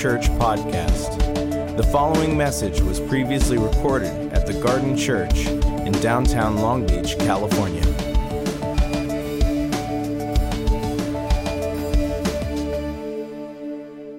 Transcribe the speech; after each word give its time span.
Church 0.00 0.30
Podcast. 0.38 1.76
The 1.76 1.82
following 1.82 2.34
message 2.34 2.80
was 2.80 2.98
previously 2.98 3.58
recorded 3.58 4.32
at 4.32 4.46
the 4.46 4.54
Garden 4.54 4.96
Church 4.96 5.44
in 5.44 5.92
downtown 6.00 6.56
Long 6.56 6.86
Beach, 6.86 7.18
California. 7.18 7.82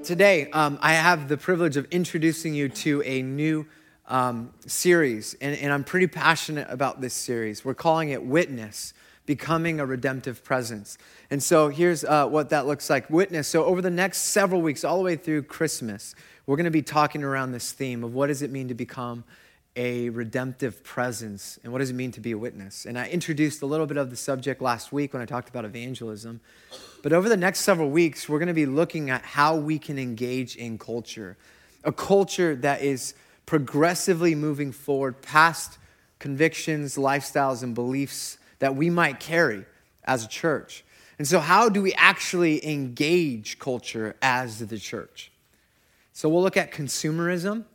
Today, 0.04 0.52
um, 0.52 0.78
I 0.84 0.94
have 0.94 1.28
the 1.28 1.38
privilege 1.38 1.78
of 1.78 1.88
introducing 1.90 2.54
you 2.54 2.70
to 2.70 3.02
a 3.02 3.24
new 3.24 3.66
um, 4.08 4.54
series, 4.68 5.34
and, 5.42 5.58
and 5.58 5.74
I'm 5.74 5.84
pretty 5.84 6.06
passionate 6.06 6.68
about 6.70 7.02
this 7.02 7.16
series. 7.16 7.66
We're 7.66 7.74
calling 7.74 8.10
it 8.10 8.24
Witness 8.24 8.94
becoming 9.26 9.80
a 9.80 9.86
redemptive 9.86 10.44
presence. 10.44 10.98
And 11.30 11.42
so 11.42 11.70
here's 11.70 12.04
uh, 12.04 12.28
what 12.28 12.50
that 12.50 12.68
looks 12.68 12.90
like 12.90 13.10
witness. 13.10 13.48
So, 13.48 13.66
over 13.66 13.82
the 13.82 13.92
next 13.92 14.20
several 14.20 14.62
weeks, 14.62 14.84
all 14.84 14.98
the 14.98 15.04
way 15.04 15.16
through 15.16 15.44
Christmas, 15.44 16.16
we're 16.46 16.58
going 16.58 16.66
to 16.66 16.72
be 16.72 16.82
talking 16.82 17.24
around 17.24 17.52
this 17.52 17.72
theme 17.72 18.04
of 18.04 18.14
what 18.14 18.28
does 18.28 18.42
it 18.42 18.52
mean 18.52 18.68
to 18.68 18.74
become 18.74 19.24
a 19.76 20.10
redemptive 20.10 20.84
presence 20.84 21.58
and 21.64 21.72
what 21.72 21.80
does 21.80 21.90
it 21.90 21.94
mean 21.94 22.12
to 22.12 22.20
be 22.20 22.32
a 22.32 22.38
witness. 22.38 22.86
And 22.86 23.00
I 23.00 23.08
introduced 23.08 23.62
a 23.62 23.66
little 23.66 23.86
bit 23.86 23.98
of 23.98 24.10
the 24.10 24.18
subject 24.18 24.62
last 24.62 24.92
week 24.92 25.14
when 25.14 25.22
I 25.22 25.26
talked 25.26 25.48
about 25.48 25.64
evangelism. 25.64 26.42
But 27.02 27.14
over 27.14 27.30
the 27.30 27.38
next 27.38 27.62
several 27.62 27.90
weeks, 27.90 28.28
we're 28.28 28.40
going 28.40 28.48
to 28.48 28.54
be 28.54 28.66
looking 28.66 29.10
at 29.10 29.22
how 29.22 29.56
we 29.56 29.80
can 29.80 29.98
engage 29.98 30.58
in 30.58 30.78
culture, 30.78 31.38
a 31.84 31.92
culture 31.94 32.56
that 32.58 32.82
is 32.82 33.14
progressively 33.46 34.36
moving 34.36 34.72
forward 34.72 35.22
past 35.22 35.78
convictions, 36.20 36.98
lifestyles, 36.98 37.64
and 37.64 37.74
beliefs 37.74 38.38
that 38.62 38.76
we 38.76 38.92
might 38.92 39.20
carry 39.20 39.66
as 40.06 40.24
a 40.24 40.28
church. 40.28 40.86
And 41.18 41.28
so, 41.28 41.40
how 41.40 41.68
do 41.68 41.82
we 41.82 41.94
actually 41.94 42.66
engage 42.66 43.60
culture 43.60 44.16
as 44.22 44.60
the 44.60 44.78
church? 44.78 45.32
So, 46.14 46.30
we'll 46.30 46.44
look 46.44 46.58
at 46.58 46.72
consumerism. 46.72 47.66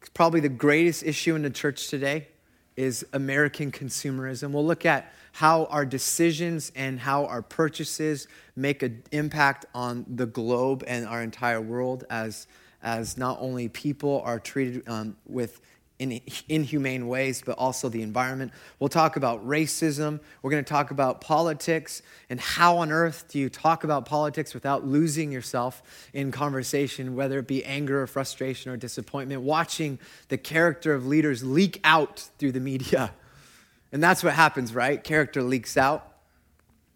It's 0.00 0.10
Probably 0.10 0.40
the 0.40 0.48
greatest 0.48 1.04
issue 1.04 1.34
in 1.36 1.42
the 1.42 1.50
church 1.50 1.88
today 1.88 2.28
is 2.76 3.06
American 3.12 3.70
consumerism. 3.70 4.50
We'll 4.50 4.66
look 4.66 4.84
at 4.84 5.12
how 5.32 5.66
our 5.66 5.86
decisions 5.86 6.72
and 6.74 6.98
how 6.98 7.26
our 7.26 7.42
purchases 7.42 8.26
make 8.56 8.82
an 8.82 9.04
impact 9.12 9.66
on 9.72 10.04
the 10.08 10.26
globe 10.26 10.82
and 10.86 11.06
our 11.06 11.22
entire 11.22 11.60
world 11.60 12.04
as, 12.10 12.48
as 12.82 13.16
not 13.16 13.38
only 13.40 13.68
people 13.68 14.20
are 14.24 14.40
treated 14.40 14.88
um, 14.88 15.16
with 15.26 15.60
in 15.98 16.20
inhumane 16.48 17.08
ways, 17.08 17.42
but 17.44 17.56
also 17.56 17.88
the 17.88 18.02
environment. 18.02 18.52
We'll 18.78 18.88
talk 18.88 19.16
about 19.16 19.46
racism. 19.46 20.20
We're 20.42 20.50
going 20.50 20.64
to 20.64 20.68
talk 20.68 20.90
about 20.90 21.22
politics 21.22 22.02
and 22.28 22.38
how 22.38 22.78
on 22.78 22.92
earth 22.92 23.24
do 23.28 23.38
you 23.38 23.48
talk 23.48 23.82
about 23.82 24.04
politics 24.04 24.52
without 24.52 24.86
losing 24.86 25.32
yourself 25.32 25.82
in 26.12 26.32
conversation, 26.32 27.16
whether 27.16 27.38
it 27.38 27.46
be 27.46 27.64
anger 27.64 28.02
or 28.02 28.06
frustration 28.06 28.70
or 28.70 28.76
disappointment, 28.76 29.40
watching 29.40 29.98
the 30.28 30.36
character 30.36 30.92
of 30.92 31.06
leaders 31.06 31.42
leak 31.42 31.80
out 31.82 32.28
through 32.38 32.52
the 32.52 32.60
media. 32.60 33.12
And 33.92 34.02
that's 34.02 34.22
what 34.22 34.34
happens, 34.34 34.74
right? 34.74 35.02
Character 35.02 35.42
leaks 35.42 35.76
out, 35.76 36.06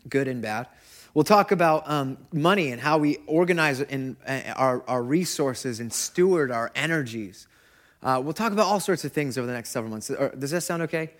good 0.08 0.28
and 0.28 0.42
bad. 0.42 0.66
We'll 1.14 1.24
talk 1.24 1.50
about 1.50 1.88
um, 1.90 2.18
money 2.32 2.70
and 2.70 2.80
how 2.80 2.98
we 2.98 3.18
organize 3.26 3.80
in, 3.80 4.16
uh, 4.26 4.40
our, 4.54 4.84
our 4.86 5.02
resources 5.02 5.80
and 5.80 5.92
steward 5.92 6.52
our 6.52 6.70
energies. 6.74 7.48
Uh, 8.02 8.20
we'll 8.22 8.32
talk 8.32 8.52
about 8.52 8.66
all 8.66 8.80
sorts 8.80 9.04
of 9.04 9.12
things 9.12 9.36
over 9.36 9.46
the 9.46 9.52
next 9.52 9.70
several 9.70 9.90
months. 9.90 10.10
Does 10.38 10.50
that 10.52 10.62
sound 10.62 10.82
okay? 10.82 11.10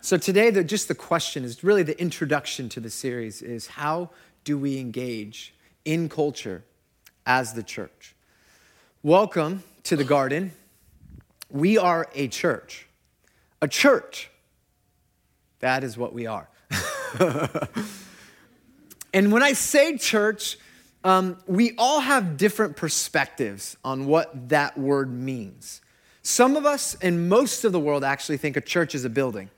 So 0.00 0.16
today, 0.16 0.50
the, 0.50 0.64
just 0.64 0.88
the 0.88 0.94
question 0.94 1.44
is 1.44 1.62
really 1.62 1.84
the 1.84 1.98
introduction 2.00 2.68
to 2.70 2.80
the 2.80 2.90
series 2.90 3.40
is 3.40 3.68
how 3.68 4.10
do 4.42 4.58
we 4.58 4.78
engage 4.78 5.54
in 5.84 6.08
culture 6.08 6.64
as 7.24 7.54
the 7.54 7.62
church? 7.62 8.16
Welcome 9.02 9.62
to 9.84 9.96
the 9.96 10.04
garden. 10.04 10.52
We 11.50 11.78
are 11.78 12.08
a 12.14 12.26
church. 12.28 12.88
A 13.62 13.68
church. 13.68 14.28
That 15.60 15.84
is 15.84 15.96
what 15.96 16.12
we 16.12 16.26
are. 16.26 16.48
and 19.14 19.30
when 19.30 19.44
I 19.44 19.52
say 19.52 19.96
church, 19.96 20.58
um, 21.04 21.38
we 21.46 21.74
all 21.78 22.00
have 22.00 22.36
different 22.36 22.76
perspectives 22.76 23.76
on 23.84 24.06
what 24.06 24.48
that 24.48 24.76
word 24.76 25.12
means. 25.12 25.80
Some 26.24 26.56
of 26.56 26.66
us 26.66 26.96
and 27.00 27.28
most 27.28 27.64
of 27.64 27.70
the 27.70 27.78
world 27.78 28.02
actually 28.02 28.38
think 28.38 28.56
a 28.56 28.60
church 28.60 28.96
is 28.96 29.04
a 29.04 29.10
building. 29.10 29.50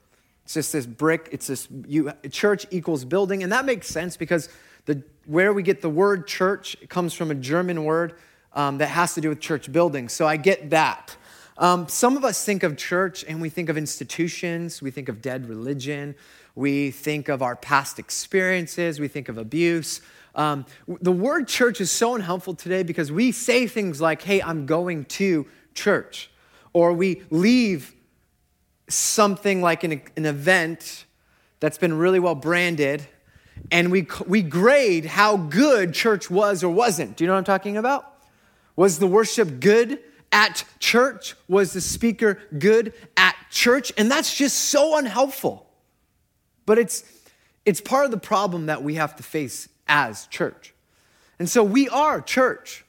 It's 0.45 0.53
just 0.53 0.73
this 0.75 0.85
brick, 0.85 1.31
it's 1.33 1.47
this 1.47 1.67
you, 1.89 2.13
church 2.31 2.67
equals 2.71 3.07
building. 3.07 3.43
And 3.43 3.51
that 3.53 3.65
makes 3.65 3.87
sense 3.87 4.19
because 4.19 4.51
The, 4.87 5.03
where 5.27 5.53
we 5.53 5.63
get 5.65 5.81
the 5.81 5.91
word 5.91 6.29
church 6.29 6.77
comes 6.89 7.13
from 7.13 7.31
a 7.31 7.35
German 7.35 7.83
word 7.83 8.15
um, 8.53 8.79
that 8.79 8.89
has 8.89 9.15
to 9.15 9.21
do 9.21 9.29
with 9.29 9.41
church 9.41 9.73
building. 9.73 10.09
So 10.09 10.29
I 10.29 10.37
get 10.37 10.71
that. 10.71 11.17
Um, 11.59 11.89
some 11.89 12.17
of 12.17 12.25
us 12.25 12.45
think 12.45 12.63
of 12.63 12.77
church 12.77 13.25
and 13.27 13.43
we 13.43 13.51
think 13.51 13.69
of 13.69 13.77
institutions, 13.77 14.81
we 14.81 14.93
think 14.93 15.09
of 15.09 15.21
dead 15.21 15.49
religion, 15.49 16.15
we 16.55 16.93
think 16.93 17.29
of 17.29 17.43
our 17.43 17.57
past 17.57 17.99
experiences, 17.99 19.01
we 19.01 19.09
think 19.09 19.29
of 19.29 19.39
abuse. 19.39 20.01
Um, 20.37 20.65
the 21.01 21.13
word 21.13 21.49
church 21.49 21.81
is 21.81 21.91
so 21.91 22.15
unhelpful 22.15 22.55
today 22.55 22.85
because 22.85 23.11
we 23.11 23.33
say 23.33 23.67
things 23.67 24.01
like, 24.01 24.23
hey, 24.23 24.41
I'm 24.41 24.67
going 24.67 25.07
to 25.19 25.47
church, 25.75 26.31
or 26.77 26.93
we 26.93 27.23
leave 27.31 27.95
something 28.87 29.63
like 29.63 29.83
an, 29.83 30.03
an 30.15 30.27
event 30.27 31.07
that's 31.59 31.79
been 31.79 31.97
really 31.97 32.21
well 32.21 32.35
branded 32.35 33.07
and 33.71 33.91
we, 33.91 34.07
we 34.27 34.43
grade 34.43 35.07
how 35.07 35.39
good 35.39 35.95
church 35.95 36.31
was 36.31 36.63
or 36.63 36.69
wasn't. 36.69 37.17
Do 37.17 37.25
you 37.25 37.29
know 37.29 37.33
what 37.33 37.39
I'm 37.39 37.45
talking 37.45 37.79
about? 37.79 38.13
Was 38.77 38.99
the 38.99 39.07
worship 39.07 39.59
good 39.59 40.01
at 40.31 40.65
church? 40.79 41.35
Was 41.49 41.73
the 41.73 41.81
speaker 41.81 42.39
good 42.59 42.93
at 43.17 43.35
church? 43.51 43.91
And 43.97 44.11
that's 44.11 44.37
just 44.37 44.59
so 44.59 44.99
unhelpful. 44.99 45.67
But 46.67 46.77
it's, 46.77 47.05
it's 47.65 47.81
part 47.81 48.05
of 48.05 48.11
the 48.11 48.19
problem 48.19 48.67
that 48.67 48.83
we 48.83 48.97
have 48.97 49.17
to 49.17 49.23
face 49.23 49.71
as 49.89 50.27
church. 50.27 50.75
And 51.39 51.49
so 51.49 51.65
we 51.65 51.89
are 51.89 52.21
church. 52.21 52.85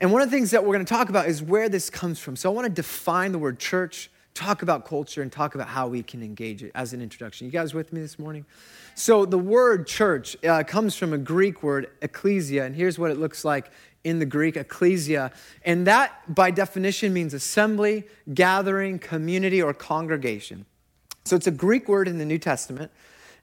And 0.00 0.12
one 0.12 0.22
of 0.22 0.30
the 0.30 0.36
things 0.36 0.50
that 0.50 0.62
we're 0.62 0.74
going 0.74 0.84
to 0.84 0.92
talk 0.92 1.08
about 1.08 1.28
is 1.28 1.42
where 1.42 1.68
this 1.68 1.88
comes 1.88 2.18
from. 2.18 2.36
So 2.36 2.50
I 2.50 2.54
want 2.54 2.66
to 2.66 2.72
define 2.72 3.32
the 3.32 3.38
word 3.38 3.58
church, 3.58 4.10
talk 4.34 4.62
about 4.62 4.84
culture, 4.84 5.22
and 5.22 5.30
talk 5.30 5.54
about 5.54 5.68
how 5.68 5.86
we 5.86 6.02
can 6.02 6.22
engage 6.22 6.62
it 6.62 6.72
as 6.74 6.92
an 6.92 7.00
introduction. 7.00 7.46
You 7.46 7.52
guys 7.52 7.74
with 7.74 7.92
me 7.92 8.00
this 8.00 8.18
morning? 8.18 8.44
So 8.96 9.24
the 9.24 9.38
word 9.38 9.86
church 9.86 10.36
uh, 10.44 10.64
comes 10.64 10.96
from 10.96 11.12
a 11.12 11.18
Greek 11.18 11.62
word, 11.62 11.90
ecclesia, 12.02 12.64
and 12.64 12.74
here's 12.74 12.98
what 12.98 13.10
it 13.10 13.18
looks 13.18 13.44
like 13.44 13.70
in 14.02 14.18
the 14.18 14.26
Greek, 14.26 14.56
ecclesia. 14.56 15.32
And 15.64 15.86
that, 15.86 16.34
by 16.34 16.50
definition, 16.50 17.12
means 17.12 17.32
assembly, 17.32 18.04
gathering, 18.34 18.98
community, 18.98 19.62
or 19.62 19.72
congregation. 19.72 20.66
So 21.24 21.36
it's 21.36 21.46
a 21.46 21.52
Greek 21.52 21.88
word 21.88 22.06
in 22.06 22.18
the 22.18 22.24
New 22.24 22.38
Testament. 22.38 22.90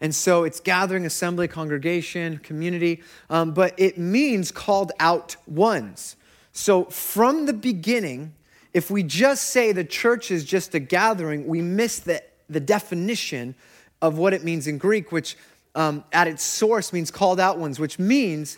And 0.02 0.14
so 0.14 0.44
it's 0.44 0.60
gathering, 0.60 1.06
assembly, 1.06 1.48
congregation, 1.48 2.38
community, 2.40 3.04
um, 3.30 3.54
but 3.54 3.74
it 3.78 3.98
means 3.98 4.52
called 4.52 4.92
out 5.00 5.36
ones. 5.48 6.16
So 6.54 6.86
from 6.86 7.46
the 7.46 7.54
beginning, 7.54 8.34
if 8.74 8.90
we 8.90 9.04
just 9.04 9.48
say 9.48 9.72
the 9.72 9.84
church 9.84 10.32
is 10.32 10.44
just 10.44 10.74
a 10.76 10.80
gathering, 10.80 11.48
we 11.48 11.62
miss 11.62 12.00
the, 12.00 12.24
the 12.50 12.60
definition 12.60 13.56
of 14.02 14.18
what 14.18 14.34
it 14.34 14.44
means 14.44 14.68
in 14.68 14.78
Greek, 14.78 15.12
which 15.12 15.38
um, 15.76 16.04
at 16.12 16.28
its 16.28 16.44
source 16.44 16.92
means 16.92 17.12
called 17.12 17.40
out 17.40 17.58
ones, 17.58 17.80
which 17.80 18.00
means 18.00 18.58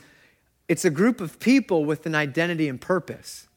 it's 0.68 0.86
a 0.86 0.90
group 0.90 1.22
of 1.22 1.40
people 1.40 1.86
with 1.86 2.06
an 2.06 2.16
identity 2.16 2.68
and 2.68 2.80
purpose. 2.80 3.48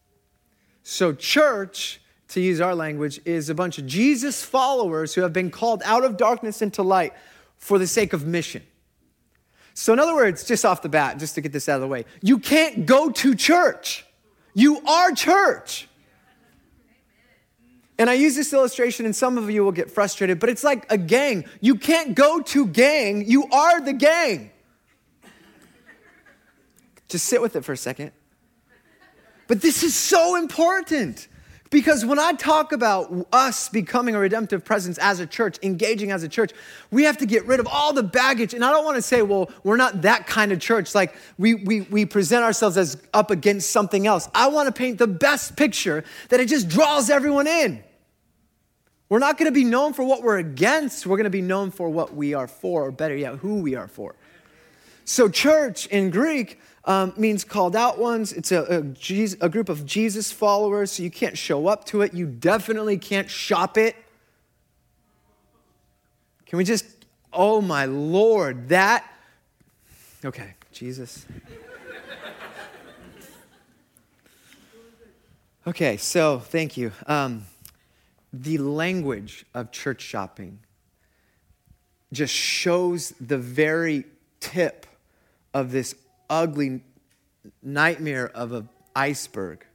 So, 0.82 1.12
church, 1.12 2.00
to 2.28 2.40
use 2.40 2.60
our 2.60 2.74
language, 2.74 3.20
is 3.24 3.48
a 3.48 3.54
bunch 3.54 3.78
of 3.78 3.86
Jesus 3.86 4.42
followers 4.42 5.14
who 5.14 5.22
have 5.22 5.32
been 5.32 5.50
called 5.50 5.82
out 5.84 6.04
of 6.04 6.16
darkness 6.16 6.62
into 6.62 6.82
light 6.82 7.12
for 7.56 7.78
the 7.78 7.86
sake 7.86 8.12
of 8.12 8.26
mission. 8.26 8.62
So, 9.74 9.92
in 9.92 9.98
other 9.98 10.14
words, 10.14 10.44
just 10.44 10.64
off 10.64 10.82
the 10.82 10.88
bat, 10.88 11.18
just 11.18 11.34
to 11.34 11.40
get 11.40 11.52
this 11.52 11.68
out 11.68 11.76
of 11.76 11.80
the 11.82 11.88
way, 11.88 12.04
you 12.22 12.38
can't 12.38 12.86
go 12.86 13.10
to 13.10 13.34
church. 13.34 14.05
You 14.56 14.80
are 14.86 15.12
church. 15.12 15.86
And 17.98 18.08
I 18.08 18.14
use 18.14 18.34
this 18.34 18.54
illustration, 18.54 19.04
and 19.04 19.14
some 19.14 19.36
of 19.36 19.50
you 19.50 19.62
will 19.62 19.70
get 19.70 19.90
frustrated, 19.90 20.40
but 20.40 20.48
it's 20.48 20.64
like 20.64 20.90
a 20.90 20.96
gang. 20.96 21.44
You 21.60 21.74
can't 21.74 22.14
go 22.14 22.40
to 22.40 22.66
gang, 22.66 23.26
you 23.26 23.44
are 23.50 23.82
the 23.82 23.92
gang. 23.92 24.50
Just 27.06 27.26
sit 27.26 27.42
with 27.42 27.54
it 27.54 27.66
for 27.66 27.74
a 27.74 27.76
second. 27.76 28.12
But 29.46 29.60
this 29.60 29.82
is 29.82 29.94
so 29.94 30.36
important 30.36 31.28
because 31.70 32.04
when 32.04 32.18
I 32.18 32.32
talk 32.32 32.72
about 32.72 33.26
us 33.32 33.68
becoming 33.68 34.14
a 34.14 34.18
redemptive 34.18 34.64
presence 34.64 34.98
as 34.98 35.20
a 35.20 35.26
church, 35.26 35.58
engaging 35.62 36.10
as 36.12 36.22
a 36.22 36.28
church, 36.28 36.52
we 36.90 37.04
have 37.04 37.18
to 37.18 37.26
get 37.26 37.44
rid 37.46 37.60
of 37.60 37.66
all 37.66 37.92
the 37.92 38.02
baggage. 38.02 38.54
And 38.54 38.64
I 38.64 38.70
don't 38.70 38.84
want 38.84 38.96
to 38.96 39.02
say, 39.02 39.22
well, 39.22 39.50
we're 39.64 39.76
not 39.76 40.02
that 40.02 40.26
kind 40.26 40.52
of 40.52 40.60
church. 40.60 40.94
Like 40.94 41.14
we, 41.38 41.54
we, 41.54 41.80
we 41.82 42.06
present 42.06 42.44
ourselves 42.44 42.76
as 42.76 43.02
up 43.12 43.30
against 43.30 43.70
something 43.70 44.06
else. 44.06 44.28
I 44.34 44.48
want 44.48 44.66
to 44.66 44.72
paint 44.72 44.98
the 44.98 45.06
best 45.06 45.56
picture 45.56 46.04
that 46.28 46.40
it 46.40 46.48
just 46.48 46.68
draws 46.68 47.10
everyone 47.10 47.46
in. 47.46 47.82
We're 49.08 49.20
not 49.20 49.38
going 49.38 49.46
to 49.46 49.54
be 49.54 49.64
known 49.64 49.92
for 49.92 50.04
what 50.04 50.22
we're 50.22 50.38
against. 50.38 51.06
We're 51.06 51.16
going 51.16 51.24
to 51.24 51.30
be 51.30 51.42
known 51.42 51.70
for 51.70 51.88
what 51.88 52.14
we 52.14 52.34
are 52.34 52.48
for, 52.48 52.86
or 52.86 52.90
better 52.90 53.14
yet, 53.14 53.36
who 53.36 53.60
we 53.60 53.76
are 53.76 53.86
for. 53.86 54.16
So, 55.04 55.28
church 55.28 55.86
in 55.86 56.10
Greek 56.10 56.58
um, 56.86 57.12
means 57.16 57.44
called 57.44 57.74
out 57.74 57.98
ones. 57.98 58.32
It's 58.32 58.52
a, 58.52 58.62
a, 58.62 58.82
Jesus, 58.82 59.38
a 59.40 59.48
group 59.48 59.68
of 59.68 59.84
Jesus 59.84 60.32
followers, 60.32 60.92
so 60.92 61.02
you 61.02 61.10
can't 61.10 61.36
show 61.36 61.66
up 61.66 61.84
to 61.86 62.02
it. 62.02 62.14
You 62.14 62.26
definitely 62.26 62.96
can't 62.96 63.28
shop 63.28 63.76
it. 63.76 63.96
Can 66.46 66.58
we 66.58 66.64
just, 66.64 66.86
oh 67.32 67.60
my 67.60 67.86
Lord, 67.86 68.68
that, 68.68 69.04
okay, 70.24 70.54
Jesus. 70.70 71.26
Okay, 75.66 75.96
so 75.96 76.38
thank 76.38 76.76
you. 76.76 76.92
Um, 77.08 77.46
the 78.32 78.58
language 78.58 79.44
of 79.52 79.72
church 79.72 80.00
shopping 80.00 80.60
just 82.12 82.32
shows 82.32 83.12
the 83.20 83.36
very 83.38 84.04
tip 84.38 84.86
of 85.52 85.72
this 85.72 85.96
ugly 86.28 86.82
nightmare 87.62 88.28
of 88.28 88.52
an 88.52 88.68
iceberg 88.94 89.66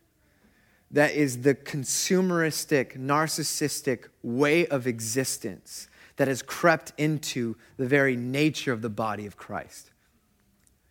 that 0.91 1.13
is 1.13 1.41
the 1.41 1.55
consumeristic, 1.55 2.97
narcissistic 2.97 4.07
way 4.21 4.67
of 4.67 4.87
existence 4.87 5.87
that 6.17 6.27
has 6.27 6.41
crept 6.41 6.91
into 6.97 7.55
the 7.77 7.87
very 7.87 8.15
nature 8.15 8.73
of 8.73 8.81
the 8.81 8.89
body 8.89 9.25
of 9.25 9.37
Christ. 9.37 9.91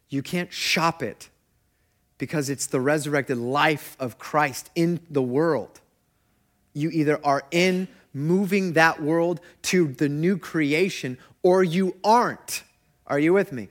You 0.08 0.22
can't 0.22 0.52
shop 0.52 1.02
it 1.02 1.28
because 2.18 2.50
it's 2.50 2.66
the 2.66 2.80
resurrected 2.80 3.38
life 3.38 3.96
of 4.00 4.18
Christ 4.18 4.70
in 4.74 5.00
the 5.10 5.22
world. 5.22 5.80
You 6.72 6.90
either 6.90 7.20
are 7.24 7.42
in 7.50 7.88
moving 8.12 8.72
that 8.72 9.02
world 9.02 9.40
to 9.62 9.88
the 9.88 10.08
new 10.08 10.36
creation 10.36 11.18
or 11.42 11.62
you 11.62 11.96
aren't. 12.02 12.62
Are 13.06 13.18
you 13.18 13.32
with 13.32 13.52
me? 13.52 13.68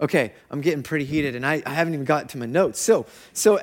Okay, 0.00 0.32
I'm 0.50 0.60
getting 0.60 0.82
pretty 0.82 1.06
heated, 1.06 1.34
and 1.34 1.46
I, 1.46 1.62
I 1.64 1.70
haven't 1.70 1.94
even 1.94 2.04
gotten 2.04 2.28
to 2.28 2.38
my 2.38 2.46
notes. 2.46 2.80
So, 2.80 3.06
so, 3.32 3.58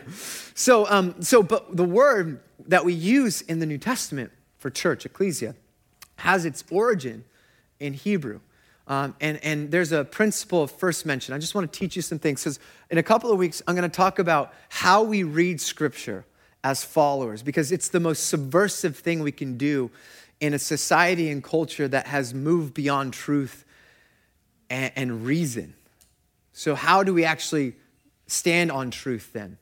so, 0.54 0.86
um, 0.90 1.22
so, 1.22 1.42
but 1.42 1.76
the 1.76 1.84
word 1.84 2.40
that 2.66 2.84
we 2.84 2.92
use 2.92 3.42
in 3.42 3.60
the 3.60 3.66
New 3.66 3.78
Testament 3.78 4.32
for 4.58 4.70
church, 4.70 5.06
ecclesia, 5.06 5.54
has 6.16 6.44
its 6.44 6.64
origin 6.70 7.24
in 7.78 7.94
Hebrew. 7.94 8.40
Um, 8.88 9.14
and, 9.20 9.38
and 9.44 9.70
there's 9.70 9.92
a 9.92 10.04
principle 10.04 10.62
of 10.62 10.70
first 10.70 11.04
mention. 11.04 11.34
I 11.34 11.38
just 11.38 11.54
want 11.54 11.70
to 11.70 11.78
teach 11.78 11.94
you 11.94 12.02
some 12.02 12.18
things 12.18 12.42
because 12.42 12.58
in 12.90 12.98
a 12.98 13.02
couple 13.02 13.30
of 13.30 13.38
weeks, 13.38 13.62
I'm 13.66 13.76
going 13.76 13.88
to 13.88 13.94
talk 13.94 14.18
about 14.18 14.54
how 14.70 15.02
we 15.02 15.22
read 15.22 15.60
scripture 15.60 16.24
as 16.64 16.82
followers 16.84 17.42
because 17.42 17.70
it's 17.70 17.88
the 17.88 18.00
most 18.00 18.28
subversive 18.28 18.96
thing 18.96 19.20
we 19.20 19.30
can 19.30 19.58
do 19.58 19.90
in 20.40 20.54
a 20.54 20.58
society 20.58 21.30
and 21.30 21.44
culture 21.44 21.86
that 21.86 22.06
has 22.06 22.32
moved 22.32 22.72
beyond 22.74 23.12
truth 23.12 23.64
and, 24.70 24.92
and 24.96 25.24
reason. 25.24 25.74
So, 26.52 26.74
how 26.74 27.02
do 27.02 27.14
we 27.14 27.24
actually 27.24 27.74
stand 28.26 28.70
on 28.70 28.90
truth 28.90 29.32
then 29.32 29.58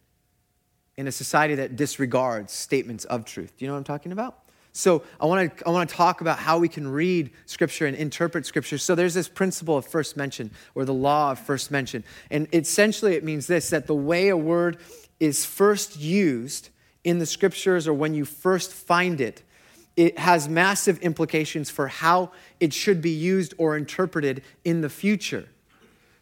in 0.97 1.07
a 1.07 1.13
society 1.13 1.57
that 1.57 1.77
disregards 1.77 2.53
statements 2.53 3.05
of 3.05 3.25
truth? 3.25 3.57
Do 3.57 3.65
you 3.65 3.69
know 3.69 3.75
what 3.75 3.79
I'm 3.79 3.85
talking 3.85 4.13
about? 4.13 4.47
So 4.77 5.05
I 5.19 5.25
want 5.25 5.57
to 5.57 5.67
I 5.67 5.71
want 5.71 5.89
to 5.89 5.97
talk 5.97 6.21
about 6.21 6.39
how 6.39 6.59
we 6.59 6.69
can 6.69 6.87
read 6.87 7.31
scripture 7.47 7.87
and 7.87 7.97
interpret 7.97 8.45
scripture. 8.45 8.77
So 8.77 8.95
there's 8.95 9.15
this 9.15 9.27
principle 9.27 9.79
of 9.79 9.87
first 9.87 10.19
mention 10.19 10.51
or 10.75 10.85
the 10.85 10.93
law 10.93 11.31
of 11.31 11.39
first 11.39 11.71
mention. 11.71 12.05
And 12.31 12.47
essentially 12.53 13.15
it 13.15 13.25
means 13.25 13.47
this 13.47 13.71
that 13.71 13.87
the 13.87 13.95
way 13.95 14.29
a 14.29 14.37
word 14.37 14.77
is 15.19 15.47
first 15.47 15.99
used 15.99 16.69
in 17.05 17.21
the 17.21 17.25
scriptures 17.25 17.89
or 17.89 17.95
when 17.95 18.13
you 18.13 18.27
first 18.27 18.71
find 18.71 19.19
it, 19.19 19.43
it 19.97 20.19
has 20.19 20.49
massive 20.49 20.99
implications 21.01 21.71
for 21.71 21.89
how 21.89 22.31
it 22.61 22.73
should 22.73 23.01
be 23.01 23.11
used 23.11 23.55
or 23.59 23.77
interpreted 23.77 24.43
in 24.65 24.83
the 24.83 24.91
future. 24.91 25.49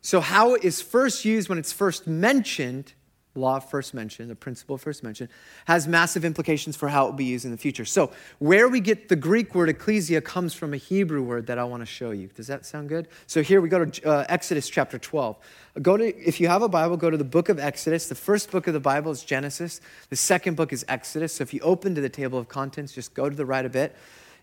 So, 0.00 0.20
how 0.20 0.54
it 0.54 0.64
is 0.64 0.80
first 0.80 1.24
used 1.24 1.48
when 1.48 1.58
it's 1.58 1.72
first 1.72 2.06
mentioned, 2.06 2.92
law 3.34 3.58
first 3.58 3.94
mention, 3.94 4.28
the 4.28 4.34
principle 4.34 4.78
first 4.78 5.02
mention, 5.02 5.28
has 5.66 5.88
massive 5.88 6.24
implications 6.24 6.76
for 6.76 6.88
how 6.88 7.04
it 7.04 7.10
will 7.10 7.16
be 7.16 7.24
used 7.24 7.44
in 7.44 7.50
the 7.50 7.56
future. 7.56 7.84
So, 7.84 8.12
where 8.38 8.68
we 8.68 8.80
get 8.80 9.08
the 9.08 9.16
Greek 9.16 9.54
word 9.54 9.68
ecclesia 9.68 10.20
comes 10.20 10.54
from 10.54 10.72
a 10.72 10.76
Hebrew 10.76 11.22
word 11.22 11.46
that 11.46 11.58
I 11.58 11.64
want 11.64 11.82
to 11.82 11.86
show 11.86 12.10
you. 12.10 12.28
Does 12.28 12.46
that 12.46 12.64
sound 12.64 12.88
good? 12.88 13.08
So, 13.26 13.42
here 13.42 13.60
we 13.60 13.68
go 13.68 13.84
to 13.84 14.08
uh, 14.08 14.24
Exodus 14.28 14.68
chapter 14.68 14.98
12. 14.98 15.36
Go 15.82 15.96
to, 15.96 16.04
if 16.16 16.40
you 16.40 16.48
have 16.48 16.62
a 16.62 16.68
Bible, 16.68 16.96
go 16.96 17.10
to 17.10 17.16
the 17.16 17.24
book 17.24 17.48
of 17.48 17.58
Exodus. 17.58 18.08
The 18.08 18.14
first 18.14 18.50
book 18.50 18.66
of 18.66 18.74
the 18.74 18.80
Bible 18.80 19.10
is 19.10 19.24
Genesis, 19.24 19.80
the 20.10 20.16
second 20.16 20.56
book 20.56 20.72
is 20.72 20.84
Exodus. 20.88 21.34
So, 21.34 21.42
if 21.42 21.52
you 21.52 21.60
open 21.60 21.94
to 21.94 22.00
the 22.00 22.08
table 22.08 22.38
of 22.38 22.48
contents, 22.48 22.92
just 22.92 23.14
go 23.14 23.28
to 23.28 23.36
the 23.36 23.46
right 23.46 23.64
a 23.64 23.70
bit. 23.70 23.96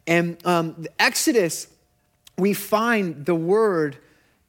And 0.07 0.38
um, 0.45 0.86
Exodus, 1.00 1.67
we 2.38 2.53
find 2.53 3.25
the 3.25 3.36
word 3.36 3.98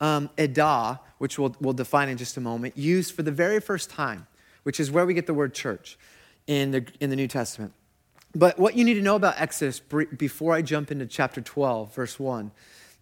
um, 0.00 0.30
edah, 0.36 0.98
which 1.18 1.38
we'll, 1.38 1.54
we'll 1.60 1.72
define 1.72 2.08
in 2.08 2.16
just 2.16 2.36
a 2.36 2.40
moment, 2.40 2.76
used 2.76 3.14
for 3.14 3.22
the 3.22 3.30
very 3.30 3.60
first 3.60 3.88
time, 3.88 4.26
which 4.62 4.80
is 4.80 4.90
where 4.90 5.06
we 5.06 5.14
get 5.14 5.26
the 5.26 5.34
word 5.34 5.54
church 5.54 5.98
in 6.46 6.70
the, 6.70 6.86
in 7.00 7.10
the 7.10 7.16
New 7.16 7.28
Testament. 7.28 7.72
But 8.34 8.58
what 8.58 8.76
you 8.76 8.84
need 8.84 8.94
to 8.94 9.02
know 9.02 9.16
about 9.16 9.40
Exodus 9.40 9.80
before 9.80 10.54
I 10.54 10.62
jump 10.62 10.90
into 10.90 11.06
chapter 11.06 11.40
12, 11.40 11.94
verse 11.94 12.18
1, 12.18 12.50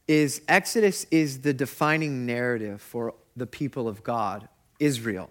is 0.09 0.43
Exodus 0.49 1.07
is 1.11 1.43
the 1.43 1.53
defining 1.53 2.27
narrative 2.27 2.83
for 2.83 3.15
the 3.37 3.47
people 3.47 3.87
of 3.87 4.03
God, 4.03 4.49
Israel. 4.81 5.31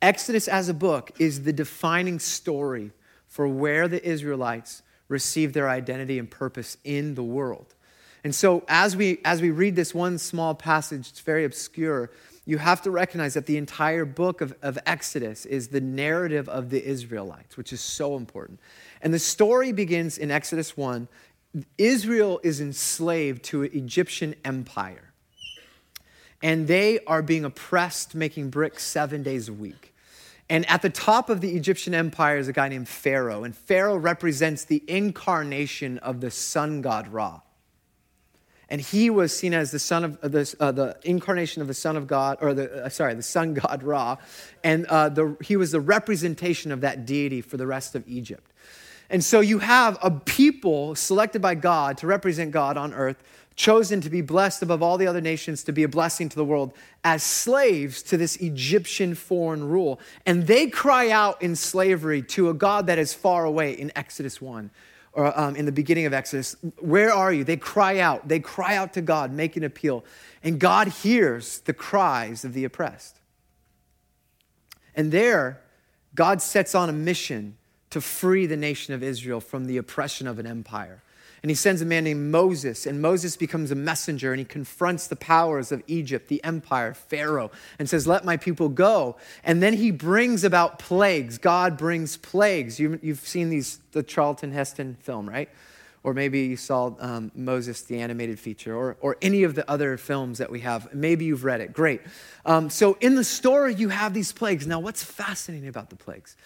Exodus 0.00 0.48
as 0.48 0.68
a 0.68 0.74
book 0.74 1.10
is 1.18 1.42
the 1.42 1.52
defining 1.52 2.18
story 2.18 2.92
for 3.28 3.46
where 3.46 3.88
the 3.88 4.02
Israelites 4.06 4.82
receive 5.08 5.52
their 5.52 5.68
identity 5.68 6.18
and 6.18 6.30
purpose 6.30 6.76
in 6.84 7.14
the 7.14 7.22
world. 7.22 7.74
And 8.22 8.34
so 8.34 8.64
as 8.68 8.96
we 8.96 9.18
as 9.24 9.42
we 9.42 9.50
read 9.50 9.76
this 9.76 9.94
one 9.94 10.16
small 10.18 10.54
passage, 10.54 11.10
it's 11.10 11.20
very 11.20 11.44
obscure, 11.44 12.10
you 12.46 12.58
have 12.58 12.82
to 12.82 12.90
recognize 12.90 13.34
that 13.34 13.46
the 13.46 13.56
entire 13.56 14.04
book 14.04 14.40
of, 14.40 14.54
of 14.60 14.78
Exodus 14.84 15.46
is 15.46 15.68
the 15.68 15.80
narrative 15.80 16.48
of 16.48 16.70
the 16.70 16.84
Israelites, 16.84 17.56
which 17.56 17.72
is 17.72 17.80
so 17.80 18.16
important. 18.16 18.60
And 19.00 19.14
the 19.14 19.18
story 19.18 19.72
begins 19.72 20.18
in 20.18 20.30
Exodus 20.30 20.76
1. 20.76 21.08
Israel 21.78 22.40
is 22.42 22.60
enslaved 22.60 23.44
to 23.44 23.62
an 23.62 23.70
Egyptian 23.72 24.34
empire. 24.44 25.12
And 26.42 26.66
they 26.68 27.00
are 27.06 27.22
being 27.22 27.44
oppressed, 27.44 28.14
making 28.14 28.50
bricks 28.50 28.82
seven 28.82 29.22
days 29.22 29.48
a 29.48 29.52
week. 29.52 29.94
And 30.50 30.68
at 30.68 30.82
the 30.82 30.90
top 30.90 31.30
of 31.30 31.40
the 31.40 31.56
Egyptian 31.56 31.94
empire 31.94 32.36
is 32.36 32.48
a 32.48 32.52
guy 32.52 32.68
named 32.68 32.88
Pharaoh. 32.88 33.44
And 33.44 33.56
Pharaoh 33.56 33.96
represents 33.96 34.64
the 34.64 34.82
incarnation 34.86 35.96
of 35.98 36.20
the 36.20 36.30
sun 36.30 36.82
god 36.82 37.08
Ra. 37.08 37.40
And 38.74 38.80
he 38.80 39.08
was 39.08 39.32
seen 39.32 39.54
as 39.54 39.70
the 39.70 39.78
son 39.78 40.02
of 40.02 40.18
uh, 40.20 40.26
the, 40.26 40.56
uh, 40.58 40.72
the 40.72 40.96
incarnation 41.04 41.62
of 41.62 41.68
the 41.68 41.74
son 41.74 41.96
of 41.96 42.08
God, 42.08 42.38
or 42.40 42.52
the 42.54 42.86
uh, 42.86 42.88
sorry, 42.88 43.14
the 43.14 43.22
sun 43.22 43.54
god 43.54 43.84
Ra, 43.84 44.16
and 44.64 44.84
uh, 44.86 45.08
the, 45.10 45.36
he 45.44 45.56
was 45.56 45.70
the 45.70 45.78
representation 45.78 46.72
of 46.72 46.80
that 46.80 47.06
deity 47.06 47.40
for 47.40 47.56
the 47.56 47.68
rest 47.68 47.94
of 47.94 48.02
Egypt. 48.08 48.50
And 49.08 49.22
so 49.22 49.38
you 49.38 49.60
have 49.60 49.96
a 50.02 50.10
people 50.10 50.96
selected 50.96 51.40
by 51.40 51.54
God 51.54 51.98
to 51.98 52.08
represent 52.08 52.50
God 52.50 52.76
on 52.76 52.92
earth, 52.92 53.22
chosen 53.54 54.00
to 54.00 54.10
be 54.10 54.22
blessed 54.22 54.60
above 54.60 54.82
all 54.82 54.98
the 54.98 55.06
other 55.06 55.20
nations, 55.20 55.62
to 55.62 55.72
be 55.72 55.84
a 55.84 55.88
blessing 55.88 56.28
to 56.28 56.34
the 56.34 56.44
world, 56.44 56.72
as 57.04 57.22
slaves 57.22 58.02
to 58.02 58.16
this 58.16 58.34
Egyptian 58.38 59.14
foreign 59.14 59.68
rule. 59.68 60.00
And 60.26 60.48
they 60.48 60.66
cry 60.66 61.10
out 61.10 61.40
in 61.40 61.54
slavery 61.54 62.22
to 62.22 62.50
a 62.50 62.54
God 62.54 62.88
that 62.88 62.98
is 62.98 63.14
far 63.14 63.44
away 63.44 63.72
in 63.72 63.92
Exodus 63.94 64.42
1 64.42 64.72
or 65.14 65.38
um, 65.38 65.56
in 65.56 65.64
the 65.64 65.72
beginning 65.72 66.06
of 66.06 66.12
Exodus, 66.12 66.56
where 66.80 67.12
are 67.12 67.32
you? 67.32 67.44
They 67.44 67.56
cry 67.56 68.00
out. 68.00 68.28
They 68.28 68.40
cry 68.40 68.76
out 68.76 68.92
to 68.94 69.00
God, 69.00 69.32
make 69.32 69.56
an 69.56 69.64
appeal. 69.64 70.04
And 70.42 70.58
God 70.58 70.88
hears 70.88 71.60
the 71.60 71.72
cries 71.72 72.44
of 72.44 72.52
the 72.52 72.64
oppressed. 72.64 73.20
And 74.94 75.12
there, 75.12 75.60
God 76.14 76.42
sets 76.42 76.74
on 76.74 76.88
a 76.88 76.92
mission 76.92 77.56
to 77.90 78.00
free 78.00 78.46
the 78.46 78.56
nation 78.56 78.92
of 78.92 79.02
Israel 79.02 79.40
from 79.40 79.66
the 79.66 79.76
oppression 79.76 80.26
of 80.26 80.38
an 80.38 80.46
empire. 80.46 81.00
And 81.44 81.50
he 81.50 81.54
sends 81.54 81.82
a 81.82 81.84
man 81.84 82.04
named 82.04 82.32
Moses, 82.32 82.86
and 82.86 83.02
Moses 83.02 83.36
becomes 83.36 83.70
a 83.70 83.74
messenger 83.74 84.32
and 84.32 84.38
he 84.38 84.46
confronts 84.46 85.08
the 85.08 85.16
powers 85.16 85.72
of 85.72 85.82
Egypt, 85.86 86.28
the 86.28 86.42
empire, 86.42 86.94
Pharaoh, 86.94 87.50
and 87.78 87.86
says, 87.86 88.06
Let 88.06 88.24
my 88.24 88.38
people 88.38 88.70
go. 88.70 89.16
And 89.44 89.62
then 89.62 89.74
he 89.74 89.90
brings 89.90 90.42
about 90.42 90.78
plagues. 90.78 91.36
God 91.36 91.76
brings 91.76 92.16
plagues. 92.16 92.80
You, 92.80 92.98
have 93.04 93.20
seen 93.20 93.50
these, 93.50 93.78
the 93.92 94.02
Charlton 94.02 94.52
Heston 94.52 94.96
film, 95.02 95.28
right? 95.28 95.50
Or 96.02 96.14
maybe 96.14 96.40
you 96.44 96.56
saw 96.56 96.94
um, 96.98 97.30
Moses, 97.34 97.82
the 97.82 98.00
animated 98.00 98.40
feature, 98.40 98.74
or, 98.74 98.96
or 99.02 99.18
any 99.20 99.42
of 99.42 99.54
the 99.54 99.70
other 99.70 99.98
films 99.98 100.38
that 100.38 100.50
we 100.50 100.60
have. 100.60 100.94
Maybe 100.94 101.26
you've 101.26 101.44
read 101.44 101.60
it. 101.60 101.74
Great. 101.74 102.00
Um, 102.46 102.70
so 102.70 102.96
in 103.02 103.16
the 103.16 103.24
story, 103.24 103.74
you 103.74 103.90
have 103.90 104.14
these 104.14 104.32
plagues. 104.32 104.66
Now, 104.66 104.80
what's 104.80 105.04
fascinating 105.04 105.68
about 105.68 105.90
the 105.90 105.96
plagues? 105.96 106.38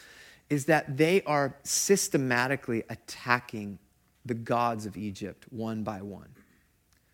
is 0.50 0.64
that 0.64 0.96
they 0.96 1.22
are 1.24 1.54
systematically 1.62 2.82
attacking 2.88 3.78
the 4.28 4.34
gods 4.34 4.86
of 4.86 4.96
Egypt 4.96 5.46
one 5.50 5.82
by 5.82 6.02
one. 6.02 6.28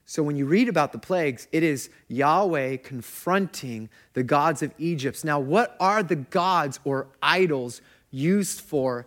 So 0.06 0.22
when 0.22 0.36
you 0.36 0.46
read 0.46 0.68
about 0.68 0.92
the 0.92 0.98
plagues, 0.98 1.48
it 1.50 1.62
is 1.62 1.88
Yahweh 2.08 2.76
confronting 2.78 3.88
the 4.12 4.22
gods 4.22 4.62
of 4.62 4.72
Egypt. 4.78 5.24
Now, 5.24 5.40
what 5.40 5.76
are 5.80 6.02
the 6.02 6.16
gods 6.16 6.78
or 6.84 7.08
idols 7.22 7.80
used 8.10 8.60
for 8.60 9.06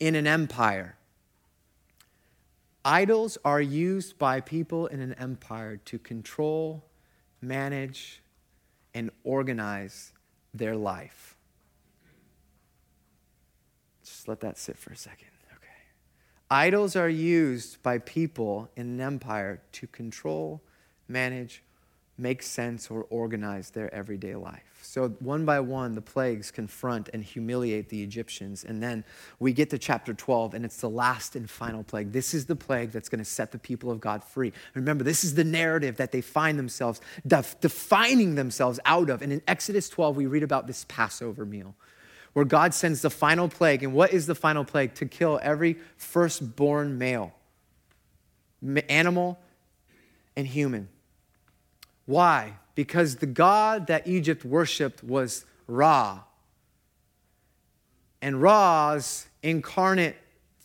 in 0.00 0.14
an 0.14 0.26
empire? 0.26 0.96
Idols 2.84 3.36
are 3.44 3.60
used 3.60 4.18
by 4.18 4.40
people 4.40 4.86
in 4.86 5.00
an 5.00 5.12
empire 5.14 5.76
to 5.84 5.98
control, 5.98 6.84
manage, 7.42 8.22
and 8.94 9.10
organize 9.24 10.12
their 10.54 10.76
life 10.76 11.36
Just 14.08 14.26
let 14.26 14.40
that 14.40 14.58
sit 14.58 14.78
for 14.78 14.92
a 14.92 14.96
second. 14.96 15.28
Idols 16.50 16.96
are 16.96 17.08
used 17.08 17.82
by 17.82 17.98
people 17.98 18.70
in 18.74 18.86
an 18.86 19.00
empire 19.00 19.60
to 19.72 19.86
control, 19.86 20.62
manage, 21.06 21.62
make 22.16 22.42
sense, 22.42 22.90
or 22.90 23.04
organize 23.10 23.70
their 23.70 23.92
everyday 23.94 24.34
life. 24.34 24.62
So, 24.80 25.10
one 25.20 25.44
by 25.44 25.60
one, 25.60 25.94
the 25.94 26.00
plagues 26.00 26.50
confront 26.50 27.10
and 27.12 27.22
humiliate 27.22 27.90
the 27.90 28.02
Egyptians. 28.02 28.64
And 28.64 28.82
then 28.82 29.04
we 29.38 29.52
get 29.52 29.68
to 29.70 29.78
chapter 29.78 30.14
12, 30.14 30.54
and 30.54 30.64
it's 30.64 30.78
the 30.78 30.88
last 30.88 31.36
and 31.36 31.50
final 31.50 31.84
plague. 31.84 32.12
This 32.12 32.32
is 32.32 32.46
the 32.46 32.56
plague 32.56 32.92
that's 32.92 33.10
going 33.10 33.18
to 33.18 33.24
set 33.24 33.52
the 33.52 33.58
people 33.58 33.90
of 33.90 34.00
God 34.00 34.24
free. 34.24 34.52
Remember, 34.72 35.04
this 35.04 35.24
is 35.24 35.34
the 35.34 35.44
narrative 35.44 35.98
that 35.98 36.12
they 36.12 36.22
find 36.22 36.58
themselves 36.58 37.02
def- 37.26 37.60
defining 37.60 38.36
themselves 38.36 38.80
out 38.86 39.10
of. 39.10 39.20
And 39.20 39.32
in 39.32 39.42
Exodus 39.46 39.90
12, 39.90 40.16
we 40.16 40.26
read 40.26 40.42
about 40.42 40.66
this 40.66 40.86
Passover 40.88 41.44
meal 41.44 41.74
where 42.32 42.44
God 42.44 42.74
sends 42.74 43.02
the 43.02 43.10
final 43.10 43.48
plague. 43.48 43.82
And 43.82 43.92
what 43.92 44.12
is 44.12 44.26
the 44.26 44.34
final 44.34 44.64
plague? 44.64 44.94
To 44.94 45.06
kill 45.06 45.38
every 45.42 45.76
firstborn 45.96 46.98
male, 46.98 47.32
animal, 48.88 49.38
and 50.36 50.46
human. 50.46 50.88
Why? 52.06 52.54
Because 52.74 53.16
the 53.16 53.26
God 53.26 53.88
that 53.88 54.06
Egypt 54.06 54.44
worshiped 54.44 55.02
was 55.02 55.44
Ra. 55.66 56.20
And 58.22 58.40
Ra's 58.42 59.26
incarnate 59.42 60.16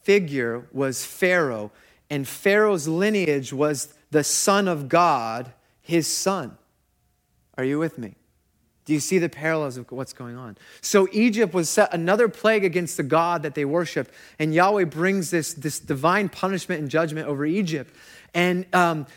figure 0.03 0.67
was 0.71 1.05
Pharaoh. 1.05 1.71
And 2.09 2.27
Pharaoh's 2.27 2.87
lineage 2.87 3.51
was 3.51 3.93
the 4.11 4.23
son 4.23 4.67
of 4.67 4.89
God, 4.89 5.53
his 5.81 6.07
son. 6.07 6.57
Are 7.57 7.63
you 7.63 7.79
with 7.79 7.97
me? 7.97 8.15
Do 8.85 8.93
you 8.93 8.99
see 8.99 9.17
the 9.17 9.29
parallels 9.29 9.77
of 9.77 9.89
what's 9.91 10.11
going 10.11 10.35
on? 10.35 10.57
So 10.81 11.07
Egypt 11.11 11.53
was 11.53 11.69
set 11.69 11.93
another 11.93 12.27
plague 12.27 12.65
against 12.65 12.97
the 12.97 13.03
God 13.03 13.43
that 13.43 13.55
they 13.55 13.65
worshiped, 13.65 14.11
and 14.39 14.53
Yahweh 14.53 14.85
brings 14.85 15.31
this, 15.31 15.53
this 15.53 15.79
divine 15.79 16.29
punishment 16.29 16.81
and 16.81 16.89
judgment 16.89 17.27
over 17.27 17.45
Egypt. 17.45 17.95
And 18.33 18.65
um, 18.73 19.07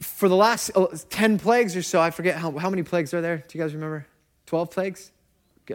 for 0.00 0.28
the 0.28 0.36
last 0.36 0.70
uh, 0.74 0.88
10 1.10 1.38
plagues 1.38 1.76
or 1.76 1.82
so, 1.82 2.00
I 2.00 2.10
forget 2.10 2.36
how, 2.36 2.50
how 2.58 2.68
many 2.68 2.82
plagues 2.82 3.14
are 3.14 3.20
there. 3.20 3.38
Do 3.48 3.58
you 3.58 3.64
guys 3.64 3.72
remember? 3.72 4.06
12 4.46 4.70
plagues? 4.70 5.10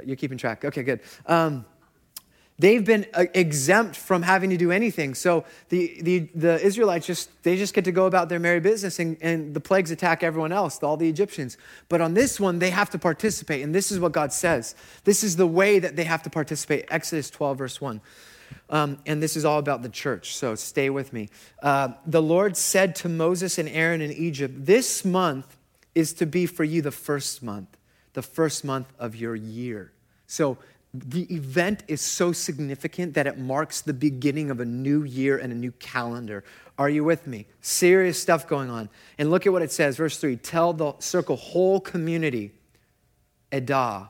You're 0.05 0.15
keeping 0.15 0.37
track. 0.37 0.65
Okay, 0.65 0.83
good. 0.83 0.99
Um, 1.25 1.65
they've 2.59 2.83
been 2.83 3.05
uh, 3.13 3.25
exempt 3.33 3.95
from 3.95 4.23
having 4.23 4.49
to 4.49 4.57
do 4.57 4.71
anything. 4.71 5.13
So 5.13 5.45
the, 5.69 5.99
the, 6.01 6.19
the 6.33 6.61
Israelites 6.65 7.05
just, 7.05 7.43
they 7.43 7.55
just 7.55 7.73
get 7.73 7.85
to 7.85 7.91
go 7.91 8.05
about 8.05 8.29
their 8.29 8.39
merry 8.39 8.59
business 8.59 8.99
and, 8.99 9.17
and 9.21 9.53
the 9.53 9.59
plagues 9.59 9.91
attack 9.91 10.23
everyone 10.23 10.51
else, 10.51 10.81
all 10.81 10.97
the 10.97 11.09
Egyptians. 11.09 11.57
But 11.89 12.01
on 12.01 12.13
this 12.13 12.39
one, 12.39 12.59
they 12.59 12.71
have 12.71 12.89
to 12.91 12.99
participate. 12.99 13.63
And 13.63 13.73
this 13.73 13.91
is 13.91 13.99
what 13.99 14.11
God 14.11 14.33
says. 14.33 14.75
This 15.03 15.23
is 15.23 15.35
the 15.35 15.47
way 15.47 15.79
that 15.79 15.95
they 15.95 16.05
have 16.05 16.23
to 16.23 16.29
participate. 16.29 16.85
Exodus 16.89 17.29
12, 17.29 17.57
verse 17.57 17.81
1. 17.81 18.01
Um, 18.69 18.97
and 19.05 19.21
this 19.21 19.35
is 19.35 19.45
all 19.45 19.59
about 19.59 19.81
the 19.81 19.89
church, 19.89 20.35
so 20.35 20.55
stay 20.55 20.89
with 20.89 21.13
me. 21.13 21.29
Uh, 21.61 21.89
the 22.05 22.21
Lord 22.21 22.57
said 22.57 22.95
to 22.97 23.09
Moses 23.09 23.57
and 23.57 23.67
Aaron 23.69 24.01
in 24.01 24.11
Egypt, 24.11 24.65
This 24.65 25.05
month 25.05 25.57
is 25.95 26.13
to 26.13 26.25
be 26.25 26.45
for 26.45 26.63
you 26.63 26.81
the 26.81 26.91
first 26.91 27.41
month, 27.41 27.77
the 28.13 28.21
first 28.21 28.63
month 28.65 28.91
of 28.99 29.15
your 29.15 29.35
year. 29.35 29.91
So 30.27 30.57
the 30.93 31.23
event 31.33 31.83
is 31.87 32.01
so 32.01 32.31
significant 32.31 33.13
that 33.13 33.27
it 33.27 33.37
marks 33.37 33.81
the 33.81 33.93
beginning 33.93 34.49
of 34.49 34.59
a 34.59 34.65
new 34.65 35.03
year 35.03 35.37
and 35.37 35.51
a 35.51 35.55
new 35.55 35.71
calendar. 35.73 36.43
Are 36.77 36.89
you 36.89 37.03
with 37.03 37.27
me? 37.27 37.45
Serious 37.61 38.21
stuff 38.21 38.47
going 38.47 38.69
on. 38.69 38.89
And 39.17 39.29
look 39.29 39.45
at 39.45 39.53
what 39.53 39.61
it 39.61 39.71
says, 39.71 39.97
verse 39.97 40.17
3 40.17 40.37
Tell 40.37 40.73
the 40.73 40.93
circle 40.99 41.35
whole 41.35 41.79
community, 41.79 42.51
Edah, 43.51 44.09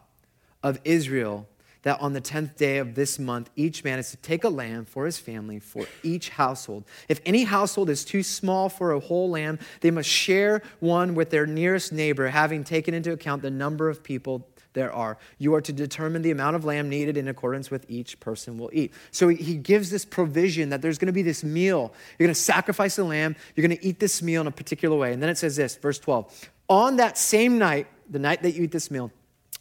of 0.64 0.80
Israel, 0.84 1.48
that 1.84 2.00
on 2.02 2.14
the 2.14 2.22
10th 2.22 2.58
day 2.58 2.80
of 2.80 2.96
this 2.96 3.18
month, 3.18 3.50
each 3.56 3.84
man 3.84 3.98
is 3.98 4.12
to 4.12 4.18
take 4.18 4.44
a 4.44 4.50
lamb 4.50 4.84
for 4.84 5.06
his 5.06 5.18
family, 5.18 5.60
for 5.60 5.86
each 6.04 6.30
household. 6.30 6.84
If 7.08 7.22
any 7.26 7.46
household 7.46 7.90
is 7.90 8.04
too 8.04 8.24
small 8.24 8.68
for 8.68 8.92
a 8.92 9.00
whole 9.00 9.30
lamb, 9.30 9.60
they 9.82 9.92
must 9.92 10.10
share 10.10 10.62
one 10.80 11.16
with 11.16 11.30
their 11.30 11.46
nearest 11.46 11.94
neighbor, 11.94 12.28
having 12.28 12.64
taken 12.64 12.94
into 12.94 13.14
account 13.14 13.42
the 13.42 13.52
number 13.52 13.90
of 13.90 14.04
people 14.04 14.48
there 14.78 14.94
are. 14.94 15.18
You 15.40 15.56
are 15.56 15.62
to 15.62 15.74
determine 15.74 16.22
the 16.22 16.32
amount 16.32 16.56
of 16.56 16.64
lamb 16.64 16.88
needed 16.88 17.18
in 17.18 17.28
accordance 17.28 17.72
with 17.72 17.86
each 17.90 18.20
person 18.20 18.58
will 18.58 18.70
eat. 18.72 18.94
So 19.12 19.28
he 19.28 19.56
gives 19.56 19.90
this 19.90 20.06
provision 20.06 20.70
that 20.70 20.84
there's 20.84 21.00
going 21.00 21.08
to 21.08 21.14
be 21.14 21.24
this 21.24 21.44
meal. 21.44 21.92
You're 22.18 22.28
going 22.28 22.36
to 22.36 22.40
sacrifice 22.40 22.98
a 23.00 23.04
lamb, 23.04 23.36
you're 23.56 23.68
going 23.68 23.78
to 23.78 23.86
eat 23.86 24.00
this 24.00 24.22
meal 24.22 24.42
in 24.42 24.48
a 24.48 24.52
particular 24.52 24.96
way. 24.96 25.14
And 25.14 25.22
then 25.22 25.30
it 25.30 25.38
says 25.38 25.56
this, 25.56 25.76
verse 25.76 25.98
12 25.98 26.50
On 26.70 26.98
that 26.98 27.18
same 27.18 27.58
night, 27.58 27.88
the 28.10 28.20
night 28.20 28.44
that 28.44 28.52
you 28.52 28.64
eat 28.64 28.72
this 28.72 28.92
meal, 28.92 29.12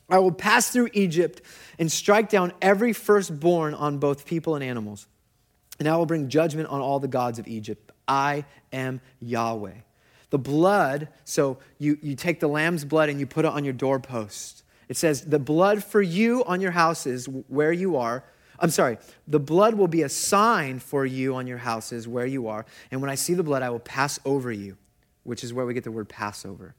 I 0.08 0.18
will 0.18 0.32
pass 0.32 0.70
through 0.70 0.90
Egypt 0.92 1.40
and 1.78 1.90
strike 1.90 2.28
down 2.28 2.52
every 2.61 2.92
firstborn 2.92 3.75
on 3.75 3.99
both 3.99 4.26
people 4.26 4.54
and 4.54 4.62
animals. 4.62 5.08
And 5.78 5.88
I 5.88 5.96
will 5.96 6.06
bring 6.06 6.28
judgment 6.28 6.68
on 6.68 6.80
all 6.80 7.00
the 7.00 7.08
gods 7.08 7.38
of 7.38 7.49
Egypt. 7.49 7.90
I 8.06 8.44
am 8.73 9.00
Yahweh. 9.20 9.73
The 10.30 10.38
blood, 10.38 11.08
so 11.25 11.58
you, 11.78 11.99
you 12.02 12.14
take 12.14 12.40
the 12.40 12.49
lamb's 12.49 12.85
blood 12.85 13.08
and 13.08 13.18
you 13.18 13.26
put 13.26 13.44
it 13.44 13.52
on 13.52 13.64
your 13.64 13.73
doorpost. 13.73 14.64
It 14.88 14.97
says, 14.97 15.23
The 15.23 15.38
blood 15.38 15.83
for 15.85 16.02
you 16.02 16.45
on 16.45 16.61
your 16.61 16.71
houses 16.73 17.28
where 17.49 17.73
you 17.73 17.97
are. 17.97 18.25
I'm 18.59 18.71
sorry, 18.71 18.99
the 19.28 19.40
blood 19.40 19.75
will 19.75 19.88
be 19.88 20.02
a 20.02 20.09
sign 20.09 20.78
for 20.78 21.05
you 21.05 21.35
on 21.35 21.47
your 21.47 21.59
houses 21.59 22.09
where 22.09 22.26
you 22.26 22.49
are. 22.49 22.64
And 22.90 23.00
when 23.00 23.11
I 23.11 23.14
see 23.14 23.35
the 23.35 23.43
blood, 23.43 23.62
I 23.62 23.71
will 23.71 23.81
pass 23.81 24.19
over 24.25 24.50
you, 24.50 24.78
which 25.25 25.45
is 25.45 25.52
where 25.52 25.66
we 25.66 25.75
get 25.75 25.85
the 25.85 25.93
word 25.93 26.09
Passover. 26.09 26.75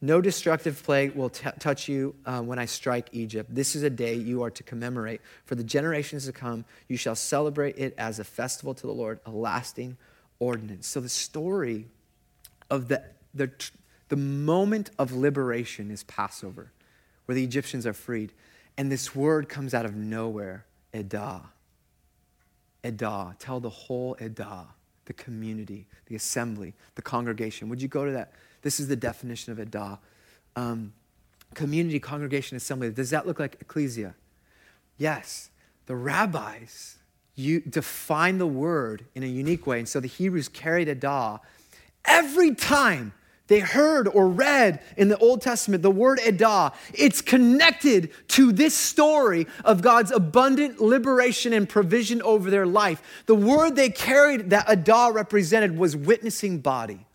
No 0.00 0.20
destructive 0.20 0.80
plague 0.84 1.16
will 1.16 1.30
t- 1.30 1.50
touch 1.58 1.88
you 1.88 2.14
uh, 2.24 2.40
when 2.40 2.58
I 2.58 2.66
strike 2.66 3.08
Egypt. 3.12 3.52
This 3.52 3.74
is 3.74 3.82
a 3.82 3.90
day 3.90 4.14
you 4.14 4.44
are 4.44 4.50
to 4.50 4.62
commemorate. 4.62 5.20
For 5.44 5.56
the 5.56 5.64
generations 5.64 6.26
to 6.26 6.32
come, 6.32 6.64
you 6.86 6.96
shall 6.96 7.16
celebrate 7.16 7.76
it 7.78 7.94
as 7.98 8.20
a 8.20 8.24
festival 8.24 8.74
to 8.74 8.86
the 8.86 8.92
Lord, 8.92 9.18
a 9.26 9.30
lasting 9.30 9.96
ordinance. 10.38 10.86
So 10.86 11.00
the 11.00 11.08
story 11.08 11.86
of 12.70 12.86
the, 12.86 13.02
the, 13.34 13.50
the 14.08 14.16
moment 14.16 14.90
of 15.00 15.12
liberation 15.12 15.90
is 15.90 16.04
Passover, 16.04 16.70
where 17.28 17.34
the 17.34 17.44
Egyptians 17.44 17.86
are 17.86 17.92
freed. 17.92 18.32
And 18.78 18.90
this 18.90 19.14
word 19.14 19.50
comes 19.50 19.74
out 19.74 19.84
of 19.84 19.94
nowhere 19.94 20.64
Edah. 20.94 21.42
Edah. 22.82 23.34
Tell 23.38 23.60
the 23.60 23.68
whole 23.68 24.16
Edah, 24.16 24.64
the 25.04 25.12
community, 25.12 25.86
the 26.06 26.16
assembly, 26.16 26.72
the 26.94 27.02
congregation. 27.02 27.68
Would 27.68 27.82
you 27.82 27.88
go 27.88 28.06
to 28.06 28.12
that? 28.12 28.32
This 28.62 28.80
is 28.80 28.88
the 28.88 28.96
definition 28.96 29.52
of 29.52 29.58
Edah. 29.58 29.98
Um, 30.56 30.94
community, 31.52 32.00
congregation, 32.00 32.56
assembly. 32.56 32.90
Does 32.92 33.10
that 33.10 33.26
look 33.26 33.38
like 33.38 33.58
ecclesia? 33.60 34.14
Yes. 34.96 35.50
The 35.84 35.96
rabbis 35.96 36.96
you 37.34 37.60
define 37.60 38.38
the 38.38 38.46
word 38.46 39.04
in 39.14 39.22
a 39.22 39.26
unique 39.26 39.66
way. 39.66 39.80
And 39.80 39.88
so 39.88 40.00
the 40.00 40.08
Hebrews 40.08 40.48
carried 40.48 40.88
Edah 40.88 41.40
every 42.06 42.54
time 42.54 43.12
they 43.48 43.60
heard 43.60 44.06
or 44.08 44.28
read 44.28 44.80
in 44.96 45.08
the 45.08 45.18
Old 45.18 45.42
Testament 45.42 45.82
the 45.82 45.90
word 45.90 46.20
Edah, 46.20 46.72
it's 46.94 47.20
connected 47.20 48.10
to 48.28 48.52
this 48.52 48.74
story 48.74 49.46
of 49.64 49.82
God's 49.82 50.12
abundant 50.12 50.80
liberation 50.80 51.52
and 51.52 51.68
provision 51.68 52.22
over 52.22 52.50
their 52.50 52.66
life. 52.66 53.02
The 53.26 53.34
word 53.34 53.74
they 53.74 53.90
carried 53.90 54.50
that 54.50 54.66
Edah 54.68 55.12
represented 55.12 55.76
was 55.76 55.96
witnessing 55.96 56.60
body. 56.60 57.07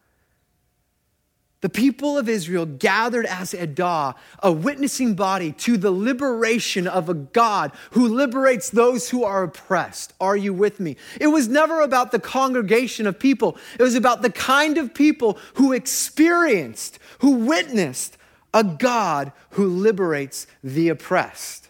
The 1.64 1.70
people 1.70 2.18
of 2.18 2.28
Israel 2.28 2.66
gathered 2.66 3.26
as 3.26 3.54
Edah, 3.54 4.16
a 4.40 4.52
witnessing 4.52 5.14
body 5.14 5.54
to 5.54 5.78
the 5.78 5.92
liberation 5.92 6.90
of 6.90 7.08
a 7.08 7.14
God 7.14 7.72
who 7.92 8.06
liberates 8.06 8.70
those 8.70 9.12
who 9.12 9.24
are 9.24 9.44
oppressed. 9.44 10.12
Are 10.20 10.36
you 10.36 10.54
with 10.54 10.82
me? 10.82 10.98
It 11.22 11.28
was 11.28 11.48
never 11.48 11.80
about 11.80 12.12
the 12.12 12.20
congregation 12.20 13.08
of 13.08 13.18
people, 13.18 13.56
it 13.80 13.82
was 13.82 13.96
about 13.96 14.24
the 14.24 14.30
kind 14.30 14.78
of 14.78 14.94
people 14.94 15.38
who 15.54 15.72
experienced, 15.72 17.00
who 17.20 17.32
witnessed 17.32 18.18
a 18.54 18.66
God 18.66 19.32
who 19.52 19.66
liberates 19.66 20.48
the 20.66 20.90
oppressed. 20.90 21.63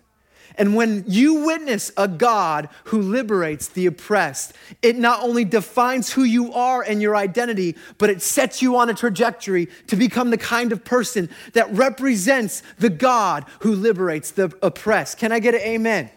And 0.55 0.75
when 0.75 1.03
you 1.07 1.45
witness 1.45 1.91
a 1.97 2.07
God 2.07 2.69
who 2.85 3.01
liberates 3.01 3.67
the 3.67 3.85
oppressed, 3.87 4.53
it 4.81 4.95
not 4.95 5.23
only 5.23 5.45
defines 5.45 6.11
who 6.11 6.23
you 6.23 6.53
are 6.53 6.81
and 6.81 7.01
your 7.01 7.15
identity, 7.15 7.75
but 7.97 8.09
it 8.09 8.21
sets 8.21 8.61
you 8.61 8.77
on 8.77 8.89
a 8.89 8.93
trajectory 8.93 9.67
to 9.87 9.95
become 9.95 10.29
the 10.29 10.37
kind 10.37 10.71
of 10.71 10.83
person 10.83 11.29
that 11.53 11.71
represents 11.73 12.61
the 12.79 12.89
God 12.89 13.45
who 13.59 13.73
liberates 13.75 14.31
the 14.31 14.53
oppressed. 14.61 15.17
Can 15.17 15.31
I 15.31 15.39
get 15.39 15.55
an 15.55 15.61
amen? 15.61 16.09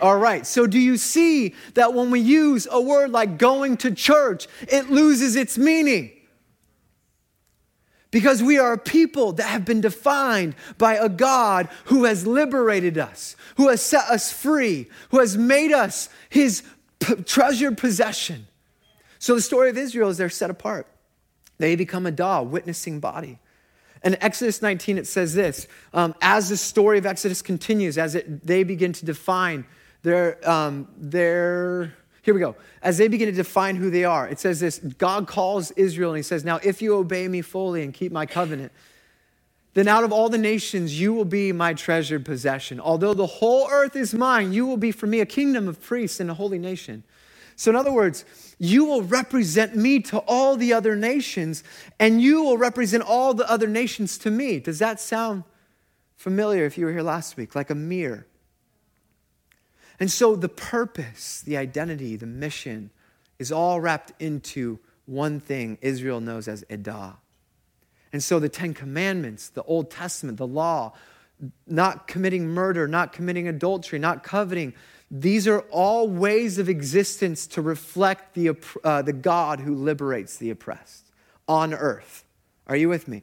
All 0.00 0.18
right. 0.18 0.46
So, 0.46 0.66
do 0.66 0.78
you 0.78 0.96
see 0.96 1.54
that 1.74 1.92
when 1.92 2.10
we 2.10 2.20
use 2.20 2.66
a 2.70 2.80
word 2.80 3.10
like 3.10 3.38
going 3.38 3.76
to 3.78 3.90
church, 3.90 4.48
it 4.62 4.90
loses 4.90 5.36
its 5.36 5.58
meaning? 5.58 6.12
Because 8.10 8.42
we 8.42 8.58
are 8.58 8.72
a 8.72 8.78
people 8.78 9.32
that 9.34 9.46
have 9.46 9.64
been 9.64 9.80
defined 9.80 10.56
by 10.78 10.94
a 10.94 11.08
God 11.08 11.68
who 11.84 12.04
has 12.04 12.26
liberated 12.26 12.98
us, 12.98 13.36
who 13.56 13.68
has 13.68 13.80
set 13.80 14.04
us 14.04 14.32
free, 14.32 14.88
who 15.10 15.20
has 15.20 15.36
made 15.36 15.72
us 15.72 16.08
his 16.28 16.64
p- 16.98 17.14
treasured 17.22 17.78
possession. 17.78 18.48
So 19.20 19.34
the 19.34 19.40
story 19.40 19.70
of 19.70 19.78
Israel 19.78 20.08
is 20.08 20.18
they're 20.18 20.28
set 20.28 20.50
apart. 20.50 20.88
They 21.58 21.76
become 21.76 22.06
a 22.06 22.12
Edah, 22.12 22.46
witnessing 22.46 23.00
body. 23.00 23.38
In 24.02 24.16
Exodus 24.22 24.62
19, 24.62 24.98
it 24.98 25.06
says 25.06 25.34
this 25.34 25.68
um, 25.92 26.14
as 26.22 26.48
the 26.48 26.56
story 26.56 26.98
of 26.98 27.06
Exodus 27.06 27.42
continues, 27.42 27.98
as 27.98 28.14
it, 28.14 28.46
they 28.46 28.64
begin 28.64 28.92
to 28.94 29.04
define 29.04 29.66
their, 30.02 30.38
um, 30.48 30.88
their 30.96 31.94
here 32.22 32.34
we 32.34 32.40
go. 32.40 32.56
As 32.82 32.98
they 32.98 33.08
begin 33.08 33.26
to 33.26 33.32
define 33.32 33.76
who 33.76 33.90
they 33.90 34.04
are, 34.04 34.28
it 34.28 34.38
says 34.38 34.60
this 34.60 34.78
God 34.78 35.26
calls 35.26 35.70
Israel 35.72 36.10
and 36.10 36.18
he 36.18 36.22
says, 36.22 36.44
Now, 36.44 36.60
if 36.62 36.82
you 36.82 36.94
obey 36.96 37.28
me 37.28 37.42
fully 37.42 37.82
and 37.82 37.94
keep 37.94 38.12
my 38.12 38.26
covenant, 38.26 38.72
then 39.74 39.88
out 39.88 40.04
of 40.04 40.12
all 40.12 40.28
the 40.28 40.38
nations 40.38 41.00
you 41.00 41.12
will 41.14 41.24
be 41.24 41.52
my 41.52 41.74
treasured 41.74 42.24
possession. 42.24 42.80
Although 42.80 43.14
the 43.14 43.26
whole 43.26 43.68
earth 43.70 43.96
is 43.96 44.12
mine, 44.12 44.52
you 44.52 44.66
will 44.66 44.76
be 44.76 44.92
for 44.92 45.06
me 45.06 45.20
a 45.20 45.26
kingdom 45.26 45.68
of 45.68 45.80
priests 45.80 46.20
and 46.20 46.30
a 46.30 46.34
holy 46.34 46.58
nation. 46.58 47.04
So, 47.56 47.70
in 47.70 47.76
other 47.76 47.92
words, 47.92 48.24
you 48.58 48.84
will 48.86 49.02
represent 49.02 49.76
me 49.76 50.00
to 50.00 50.18
all 50.20 50.56
the 50.56 50.72
other 50.72 50.96
nations, 50.96 51.62
and 51.98 52.20
you 52.20 52.42
will 52.42 52.56
represent 52.56 53.02
all 53.02 53.34
the 53.34 53.48
other 53.50 53.66
nations 53.66 54.16
to 54.18 54.30
me. 54.30 54.60
Does 54.60 54.78
that 54.78 54.98
sound 54.98 55.44
familiar 56.16 56.64
if 56.64 56.78
you 56.78 56.86
were 56.86 56.92
here 56.92 57.02
last 57.02 57.36
week? 57.36 57.54
Like 57.54 57.68
a 57.68 57.74
mirror. 57.74 58.26
And 60.00 60.10
so 60.10 60.34
the 60.34 60.48
purpose, 60.48 61.42
the 61.42 61.58
identity, 61.58 62.16
the 62.16 62.26
mission 62.26 62.90
is 63.38 63.52
all 63.52 63.80
wrapped 63.80 64.12
into 64.18 64.78
one 65.04 65.40
thing 65.40 65.76
Israel 65.82 66.20
knows 66.20 66.48
as 66.48 66.64
Edah. 66.64 67.16
And 68.12 68.22
so 68.22 68.40
the 68.40 68.48
Ten 68.48 68.74
Commandments, 68.74 69.50
the 69.50 69.62
Old 69.64 69.90
Testament, 69.90 70.38
the 70.38 70.46
law, 70.46 70.94
not 71.66 72.06
committing 72.06 72.48
murder, 72.48 72.88
not 72.88 73.12
committing 73.12 73.46
adultery, 73.46 73.98
not 73.98 74.22
coveting, 74.24 74.74
these 75.10 75.46
are 75.46 75.60
all 75.70 76.08
ways 76.08 76.58
of 76.58 76.68
existence 76.68 77.46
to 77.48 77.62
reflect 77.62 78.34
the, 78.34 78.56
uh, 78.84 79.02
the 79.02 79.12
God 79.12 79.60
who 79.60 79.74
liberates 79.74 80.36
the 80.36 80.50
oppressed 80.50 81.10
on 81.48 81.74
earth. 81.74 82.24
Are 82.66 82.76
you 82.76 82.88
with 82.88 83.08
me? 83.08 83.22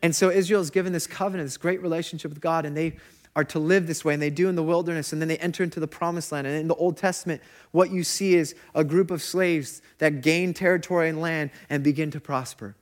And 0.00 0.14
so 0.14 0.30
Israel 0.30 0.60
is 0.60 0.70
given 0.70 0.92
this 0.92 1.06
covenant, 1.06 1.46
this 1.46 1.56
great 1.56 1.82
relationship 1.82 2.30
with 2.30 2.40
God, 2.40 2.64
and 2.64 2.76
they 2.76 2.96
are 3.34 3.44
to 3.44 3.58
live 3.58 3.86
this 3.86 4.04
way, 4.04 4.12
and 4.12 4.22
they 4.22 4.30
do 4.30 4.48
in 4.48 4.56
the 4.56 4.62
wilderness, 4.62 5.12
and 5.12 5.20
then 5.20 5.28
they 5.28 5.38
enter 5.38 5.62
into 5.62 5.80
the 5.80 5.86
promised 5.86 6.32
land. 6.32 6.46
And 6.46 6.56
in 6.56 6.68
the 6.68 6.74
Old 6.74 6.96
Testament, 6.96 7.40
what 7.70 7.90
you 7.90 8.04
see 8.04 8.34
is 8.34 8.54
a 8.74 8.84
group 8.84 9.10
of 9.10 9.22
slaves 9.22 9.80
that 9.98 10.20
gain 10.20 10.52
territory 10.52 11.08
and 11.08 11.20
land 11.20 11.50
and 11.70 11.82
begin 11.82 12.10
to 12.10 12.20
prosper. 12.20 12.76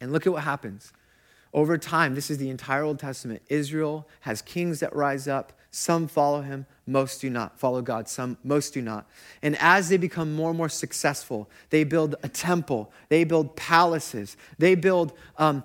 And 0.00 0.10
look 0.10 0.26
at 0.26 0.32
what 0.32 0.42
happens. 0.42 0.92
Over 1.54 1.78
time, 1.78 2.14
this 2.14 2.30
is 2.30 2.38
the 2.38 2.50
entire 2.50 2.82
Old 2.82 2.98
Testament. 2.98 3.42
Israel 3.48 4.08
has 4.20 4.42
kings 4.42 4.80
that 4.80 4.94
rise 4.96 5.28
up. 5.28 5.52
Some 5.70 6.08
follow 6.08 6.42
him, 6.42 6.66
most 6.86 7.20
do 7.20 7.30
not. 7.30 7.58
Follow 7.58 7.82
God, 7.82 8.08
some, 8.08 8.36
most 8.42 8.74
do 8.74 8.82
not. 8.82 9.08
And 9.42 9.56
as 9.60 9.88
they 9.88 9.96
become 9.96 10.34
more 10.34 10.50
and 10.50 10.58
more 10.58 10.68
successful, 10.68 11.48
they 11.70 11.84
build 11.84 12.16
a 12.22 12.28
temple, 12.28 12.92
they 13.08 13.24
build 13.24 13.54
palaces, 13.56 14.36
they 14.58 14.74
build 14.74 15.12
um, 15.38 15.62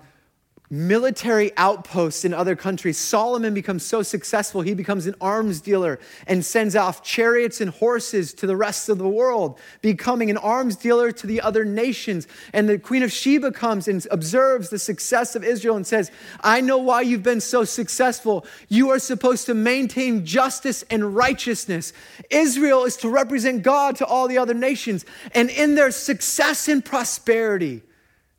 military 0.70 1.50
outposts 1.56 2.24
in 2.24 2.34
other 2.34 2.54
countries. 2.54 2.98
Solomon 2.98 3.54
becomes 3.54 3.84
so 3.84 4.02
successful, 4.02 4.60
he 4.60 4.74
becomes 4.74 5.06
an 5.06 5.14
arms 5.20 5.60
dealer 5.60 5.98
and 6.26 6.44
sends 6.44 6.76
off 6.76 7.02
chariots 7.02 7.60
and 7.60 7.70
horses 7.70 8.34
to 8.34 8.46
the 8.46 8.56
rest 8.56 8.88
of 8.88 8.98
the 8.98 9.08
world, 9.08 9.58
becoming 9.80 10.30
an 10.30 10.36
arms 10.36 10.76
dealer 10.76 11.10
to 11.10 11.26
the 11.26 11.40
other 11.40 11.64
nations. 11.64 12.26
And 12.52 12.68
the 12.68 12.78
Queen 12.78 13.02
of 13.02 13.10
Sheba 13.10 13.52
comes 13.52 13.88
and 13.88 14.06
observes 14.10 14.68
the 14.68 14.78
success 14.78 15.34
of 15.34 15.42
Israel 15.42 15.76
and 15.76 15.86
says, 15.86 16.10
I 16.40 16.60
know 16.60 16.78
why 16.78 17.00
you've 17.00 17.22
been 17.22 17.40
so 17.40 17.64
successful. 17.64 18.46
You 18.68 18.90
are 18.90 18.98
supposed 18.98 19.46
to 19.46 19.54
maintain 19.54 20.26
justice 20.26 20.84
and 20.90 21.16
righteousness. 21.16 21.92
Israel 22.30 22.84
is 22.84 22.96
to 22.98 23.08
represent 23.08 23.62
God 23.62 23.96
to 23.96 24.06
all 24.06 24.28
the 24.28 24.38
other 24.38 24.54
nations. 24.54 25.06
And 25.34 25.48
in 25.48 25.74
their 25.74 25.90
success 25.90 26.68
and 26.68 26.84
prosperity, 26.84 27.82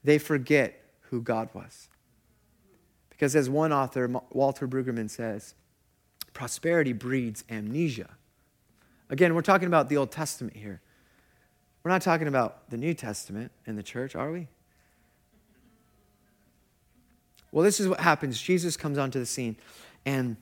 they 0.04 0.20
forget 0.20 0.80
who 1.10 1.22
God 1.22 1.50
was. 1.54 1.89
Because 3.20 3.36
as 3.36 3.50
one 3.50 3.74
author, 3.74 4.10
Walter 4.32 4.66
Brueggemann 4.66 5.10
says, 5.10 5.54
prosperity 6.32 6.94
breeds 6.94 7.44
amnesia. 7.50 8.12
Again, 9.10 9.36
we're 9.36 9.42
talking 9.42 9.68
about 9.68 9.90
the 9.90 9.98
Old 9.98 10.10
Testament 10.10 10.56
here. 10.56 10.80
We're 11.84 11.92
not 11.92 12.02
talking 12.02 12.30
about 12.30 12.70
the 12.70 12.78
New 12.78 12.94
Testament 12.94 13.52
in 13.66 13.76
the 13.76 13.84
church, 13.84 14.16
are 14.16 14.32
we? 14.32 14.48
Well, 17.52 17.66
this 17.66 17.82
is 17.82 17.90
what 17.90 18.00
happens. 18.00 18.40
Jesus 18.42 18.78
comes 18.78 18.98
onto 18.98 19.20
the 19.20 19.26
scene, 19.26 19.58
and 20.06 20.38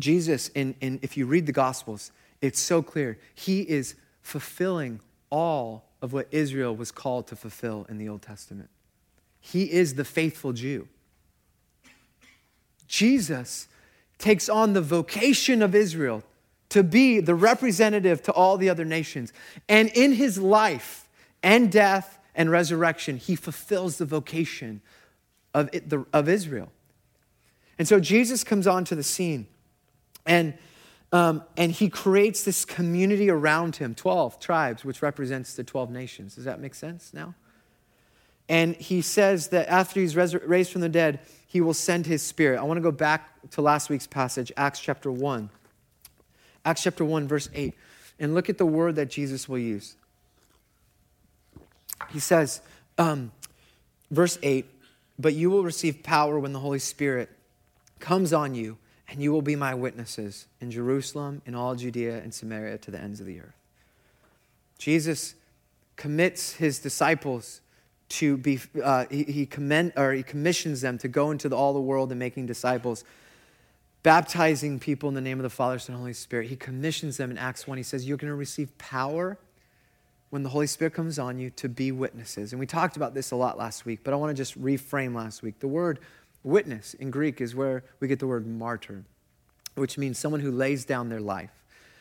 Jesus, 0.00 0.48
in, 0.54 0.76
in, 0.80 1.00
if 1.02 1.14
you 1.14 1.26
read 1.26 1.44
the 1.44 1.52
Gospels, 1.52 2.10
it's 2.40 2.58
so 2.58 2.80
clear. 2.80 3.18
He 3.34 3.60
is 3.60 3.96
fulfilling 4.22 5.00
all 5.28 5.84
of 6.00 6.14
what 6.14 6.28
Israel 6.30 6.74
was 6.74 6.90
called 6.90 7.26
to 7.26 7.36
fulfill 7.36 7.84
in 7.90 7.98
the 7.98 8.08
Old 8.08 8.22
Testament. 8.22 8.70
He 9.42 9.70
is 9.70 9.96
the 9.96 10.06
faithful 10.06 10.54
Jew. 10.54 10.88
Jesus 12.88 13.68
takes 14.18 14.48
on 14.48 14.72
the 14.72 14.80
vocation 14.80 15.62
of 15.62 15.74
Israel 15.74 16.24
to 16.70 16.82
be 16.82 17.20
the 17.20 17.34
representative 17.34 18.22
to 18.22 18.32
all 18.32 18.56
the 18.58 18.68
other 18.68 18.84
nations. 18.84 19.32
And 19.68 19.90
in 19.94 20.12
his 20.12 20.38
life 20.38 21.08
and 21.42 21.70
death 21.70 22.18
and 22.34 22.50
resurrection, 22.50 23.16
he 23.16 23.36
fulfills 23.36 23.98
the 23.98 24.04
vocation 24.04 24.80
of, 25.54 25.70
it, 25.72 25.88
the, 25.88 26.04
of 26.12 26.28
Israel. 26.28 26.70
And 27.78 27.86
so 27.86 28.00
Jesus 28.00 28.44
comes 28.44 28.66
onto 28.66 28.94
the 28.94 29.02
scene 29.02 29.46
and, 30.26 30.54
um, 31.12 31.42
and 31.56 31.72
he 31.72 31.88
creates 31.88 32.42
this 32.42 32.64
community 32.64 33.30
around 33.30 33.76
him 33.76 33.94
12 33.94 34.40
tribes, 34.40 34.84
which 34.84 35.00
represents 35.00 35.54
the 35.54 35.64
12 35.64 35.90
nations. 35.90 36.34
Does 36.34 36.44
that 36.44 36.60
make 36.60 36.74
sense 36.74 37.14
now? 37.14 37.34
And 38.48 38.74
he 38.76 39.02
says 39.02 39.48
that 39.48 39.68
after 39.68 40.00
he's 40.00 40.16
raised 40.16 40.72
from 40.72 40.80
the 40.80 40.88
dead, 40.88 41.20
he 41.46 41.60
will 41.60 41.74
send 41.74 42.06
his 42.06 42.22
spirit. 42.22 42.58
I 42.58 42.62
want 42.62 42.78
to 42.78 42.82
go 42.82 42.92
back 42.92 43.30
to 43.50 43.62
last 43.62 43.90
week's 43.90 44.06
passage, 44.06 44.52
Acts 44.56 44.80
chapter 44.80 45.10
1. 45.10 45.50
Acts 46.64 46.82
chapter 46.82 47.04
1, 47.04 47.28
verse 47.28 47.48
8. 47.54 47.74
And 48.18 48.34
look 48.34 48.48
at 48.48 48.58
the 48.58 48.66
word 48.66 48.96
that 48.96 49.10
Jesus 49.10 49.48
will 49.48 49.58
use. 49.58 49.96
He 52.10 52.20
says, 52.20 52.60
um, 52.96 53.32
verse 54.10 54.38
8, 54.42 54.66
but 55.18 55.34
you 55.34 55.50
will 55.50 55.62
receive 55.62 56.02
power 56.02 56.38
when 56.38 56.52
the 56.52 56.58
Holy 56.58 56.78
Spirit 56.78 57.30
comes 57.98 58.32
on 58.32 58.54
you, 58.54 58.78
and 59.08 59.22
you 59.22 59.32
will 59.32 59.42
be 59.42 59.56
my 59.56 59.74
witnesses 59.74 60.46
in 60.60 60.70
Jerusalem, 60.70 61.42
in 61.46 61.54
all 61.54 61.74
Judea 61.74 62.18
and 62.18 62.32
Samaria, 62.32 62.78
to 62.78 62.90
the 62.90 63.00
ends 63.00 63.20
of 63.20 63.26
the 63.26 63.40
earth. 63.40 63.56
Jesus 64.78 65.34
commits 65.96 66.54
his 66.54 66.78
disciples 66.78 67.60
to 68.08 68.36
be, 68.36 68.60
uh, 68.82 69.04
he, 69.10 69.24
he, 69.24 69.46
commend, 69.46 69.92
or 69.96 70.12
he 70.12 70.22
commissions 70.22 70.80
them 70.80 70.98
to 70.98 71.08
go 71.08 71.30
into 71.30 71.48
the, 71.48 71.56
all 71.56 71.72
the 71.72 71.80
world 71.80 72.10
and 72.10 72.18
making 72.18 72.46
disciples, 72.46 73.04
baptizing 74.02 74.78
people 74.78 75.08
in 75.08 75.14
the 75.14 75.20
name 75.20 75.38
of 75.38 75.42
the 75.42 75.50
Father, 75.50 75.78
Son, 75.78 75.94
and 75.94 76.00
Holy 76.00 76.12
Spirit. 76.12 76.48
He 76.48 76.56
commissions 76.56 77.16
them 77.16 77.30
in 77.30 77.38
Acts 77.38 77.66
1. 77.66 77.76
He 77.76 77.84
says, 77.84 78.06
You're 78.06 78.16
going 78.16 78.30
to 78.30 78.34
receive 78.34 78.76
power 78.78 79.38
when 80.30 80.42
the 80.42 80.48
Holy 80.48 80.66
Spirit 80.66 80.94
comes 80.94 81.18
on 81.18 81.38
you 81.38 81.50
to 81.50 81.68
be 81.68 81.92
witnesses. 81.92 82.52
And 82.52 82.60
we 82.60 82.66
talked 82.66 82.96
about 82.96 83.14
this 83.14 83.30
a 83.30 83.36
lot 83.36 83.58
last 83.58 83.84
week, 83.84 84.00
but 84.04 84.12
I 84.12 84.16
want 84.16 84.30
to 84.30 84.40
just 84.40 84.60
reframe 84.60 85.14
last 85.14 85.42
week. 85.42 85.58
The 85.60 85.68
word 85.68 85.98
witness 86.42 86.94
in 86.94 87.10
Greek 87.10 87.40
is 87.40 87.54
where 87.54 87.82
we 88.00 88.08
get 88.08 88.18
the 88.18 88.26
word 88.26 88.46
martyr, 88.46 89.04
which 89.74 89.98
means 89.98 90.18
someone 90.18 90.40
who 90.40 90.50
lays 90.50 90.84
down 90.84 91.08
their 91.08 91.20
life. 91.20 91.50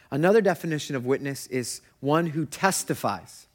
Another 0.09 0.41
definition 0.41 0.95
of 0.95 1.05
witness 1.05 1.47
is 1.47 1.81
one 1.99 2.27
who 2.27 2.45
testifies 2.45 3.46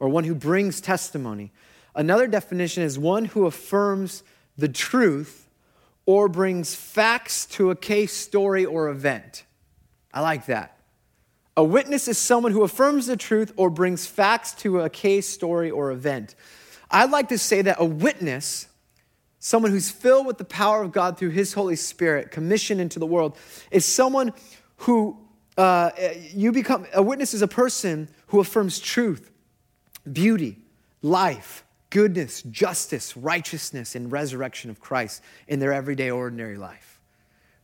or 0.00 0.08
one 0.08 0.24
who 0.24 0.34
brings 0.34 0.80
testimony. 0.80 1.52
Another 1.94 2.26
definition 2.26 2.82
is 2.82 2.98
one 2.98 3.26
who 3.26 3.46
affirms 3.46 4.22
the 4.56 4.68
truth 4.68 5.48
or 6.06 6.28
brings 6.28 6.74
facts 6.74 7.44
to 7.46 7.70
a 7.70 7.76
case, 7.76 8.12
story, 8.12 8.64
or 8.64 8.88
event. 8.88 9.44
I 10.12 10.20
like 10.20 10.46
that. 10.46 10.78
A 11.56 11.64
witness 11.64 12.08
is 12.08 12.16
someone 12.18 12.52
who 12.52 12.62
affirms 12.62 13.06
the 13.06 13.16
truth 13.16 13.52
or 13.56 13.68
brings 13.68 14.06
facts 14.06 14.54
to 14.54 14.80
a 14.80 14.88
case, 14.88 15.28
story, 15.28 15.70
or 15.70 15.90
event. 15.90 16.34
I'd 16.90 17.10
like 17.10 17.28
to 17.30 17.38
say 17.38 17.62
that 17.62 17.76
a 17.78 17.84
witness, 17.84 18.68
someone 19.38 19.72
who's 19.72 19.90
filled 19.90 20.26
with 20.26 20.38
the 20.38 20.44
power 20.44 20.82
of 20.82 20.92
God 20.92 21.18
through 21.18 21.30
his 21.30 21.52
Holy 21.52 21.76
Spirit, 21.76 22.30
commissioned 22.30 22.80
into 22.80 22.98
the 22.98 23.06
world, 23.06 23.36
is 23.70 23.84
someone 23.84 24.32
who 24.78 25.18
uh, 25.58 25.90
you 26.32 26.52
become, 26.52 26.86
a 26.94 27.02
witness 27.02 27.34
is 27.34 27.42
a 27.42 27.48
person 27.48 28.08
who 28.28 28.38
affirms 28.40 28.78
truth, 28.78 29.30
beauty, 30.12 30.58
life, 31.02 31.64
goodness, 31.90 32.42
justice, 32.42 33.16
righteousness, 33.16 33.94
and 33.94 34.10
resurrection 34.12 34.70
of 34.70 34.80
Christ 34.80 35.22
in 35.46 35.58
their 35.58 35.72
everyday, 35.72 36.10
ordinary 36.10 36.58
life. 36.58 37.00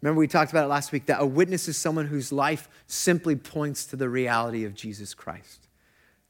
Remember, 0.01 0.19
we 0.19 0.29
talked 0.29 0.51
about 0.51 0.65
it 0.65 0.69
last 0.69 0.93
week 0.93 1.07
that 1.07 1.21
a 1.21 1.27
witness 1.27 1.67
is 1.67 1.77
someone 1.77 2.07
whose 2.07 2.31
life 2.31 2.69
simply 2.87 3.37
points 3.37 3.87
to 3.87 3.97
the 3.97 4.09
reality 4.09 4.65
of 4.65 4.75
Jesus 4.75 5.15
Christ. 5.15 5.69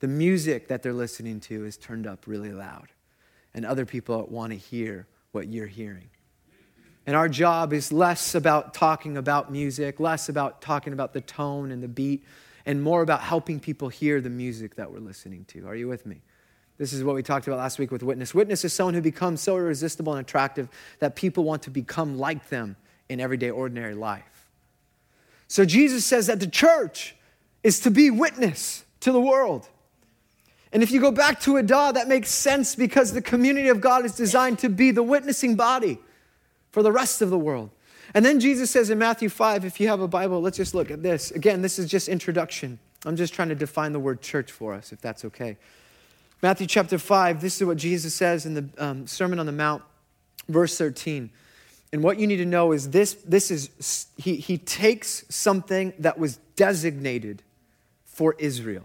The 0.01 0.07
music 0.09 0.69
that 0.69 0.83
they're 0.83 0.93
listening 0.93 1.41
to 1.41 1.65
is 1.65 1.77
turned 1.77 2.07
up 2.07 2.27
really 2.27 2.53
loud, 2.53 2.89
and 3.53 3.67
other 3.67 3.85
people 3.85 4.27
want 4.31 4.53
to 4.53 4.59
hear 4.59 5.07
what 5.33 5.49
you're 5.49 5.67
hearing. 5.67 6.09
And 7.07 7.17
our 7.17 7.29
job 7.29 7.73
is 7.73 7.93
less 7.93 8.35
about 8.35 8.75
talking 8.75 9.17
about 9.17 9.51
music, 9.51 10.01
less 10.01 10.29
about 10.29 10.63
talking 10.63 10.93
about 10.93 11.13
the 11.13 11.21
tone 11.21 11.71
and 11.71 11.83
the 11.83 11.89
beat, 11.89 12.25
and 12.67 12.83
more 12.83 13.03
about 13.03 13.21
helping 13.21 13.61
people 13.61 13.89
hear 13.89 14.21
the 14.21 14.31
music 14.31 14.77
that 14.77 14.91
we're 14.91 14.99
listening 14.99 15.45
to. 15.47 15.67
Are 15.67 15.75
you 15.75 15.89
with 15.89 16.07
me? 16.07 16.23
This 16.77 16.93
is 16.93 17.05
what 17.05 17.15
we 17.15 17.23
talked 17.23 17.47
about 17.47 17.59
last 17.59 17.79
week 17.79 17.91
with 17.91 18.03
Witness. 18.03 18.35
Witness 18.35 18.65
is 18.65 18.73
someone 18.73 18.95
who 18.95 19.01
becomes 19.01 19.41
so 19.41 19.57
irresistible 19.57 20.15
and 20.15 20.27
attractive 20.27 20.69
that 20.99 21.15
people 21.15 21.45
want 21.45 21.63
to 21.63 21.71
become 21.71 22.19
like 22.19 22.49
them 22.49 22.77
in 23.09 23.21
everyday, 23.21 23.51
ordinary 23.51 23.95
life. 23.95 24.49
So 25.47 25.65
Jesus 25.65 26.05
says 26.05 26.27
that 26.27 26.41
the 26.41 26.49
church 26.49 27.15
is 27.63 27.81
to 27.81 27.91
be 27.91 28.11
witness 28.11 28.85
to 29.01 29.13
the 29.13 29.21
world. 29.21 29.69
And 30.73 30.83
if 30.83 30.91
you 30.91 31.01
go 31.01 31.13
back 31.13 31.41
to 31.43 31.53
Edah, 31.53 31.95
that 31.95 32.09
makes 32.09 32.31
sense 32.31 32.75
because 32.75 33.13
the 33.13 33.23
community 33.23 33.69
of 33.69 33.81
God 33.81 34.05
is 34.05 34.17
designed 34.17 34.59
to 34.61 34.69
be 34.69 34.91
the 34.91 35.05
witnessing 35.05 35.55
body 35.55 35.99
for 36.73 36.83
the 36.83 36.91
rest 36.91 37.23
of 37.23 37.31
the 37.31 37.39
world. 37.39 37.71
And 38.15 38.25
then 38.25 38.39
Jesus 38.39 38.71
says 38.71 38.91
in 38.91 38.99
Matthew 38.99 39.29
5, 39.29 39.65
if 39.65 39.81
you 39.81 39.89
have 39.89 40.01
a 40.01 40.09
Bible, 40.09 40.41
let's 40.41 40.57
just 40.57 40.75
look 40.75 40.91
at 40.91 41.03
this. 41.03 41.33
Again, 41.33 41.63
this 41.63 41.81
is 41.81 41.91
just 41.91 42.09
introduction. 42.09 42.79
I'm 43.05 43.17
just 43.17 43.35
trying 43.35 43.49
to 43.49 43.57
define 43.57 43.93
the 43.93 43.99
word 43.99 44.23
church 44.23 44.53
for 44.53 44.73
us, 44.73 44.93
if 44.93 45.01
that's 45.01 45.25
okay. 45.25 45.57
Matthew 46.41 46.67
chapter 46.67 46.97
5, 46.97 47.41
this 47.41 47.61
is 47.61 47.67
what 47.67 47.77
Jesus 47.77 48.15
says 48.15 48.47
in 48.47 48.55
the 48.55 48.69
um, 48.79 49.07
Sermon 49.07 49.39
on 49.39 49.47
the 49.47 49.53
Mount, 49.53 49.83
verse 50.49 50.79
13. 50.79 51.31
And 51.93 52.03
what 52.03 52.19
you 52.19 52.27
need 52.27 52.37
to 52.37 52.47
know 52.47 52.73
is 52.73 52.91
this, 52.91 53.15
this 53.25 53.51
is, 53.51 54.07
he, 54.17 54.37
he 54.37 54.59
takes 54.59 55.25
something 55.29 55.93
that 55.99 56.19
was 56.19 56.37
designated 56.57 57.43
for 58.05 58.37
Israel. 58.39 58.85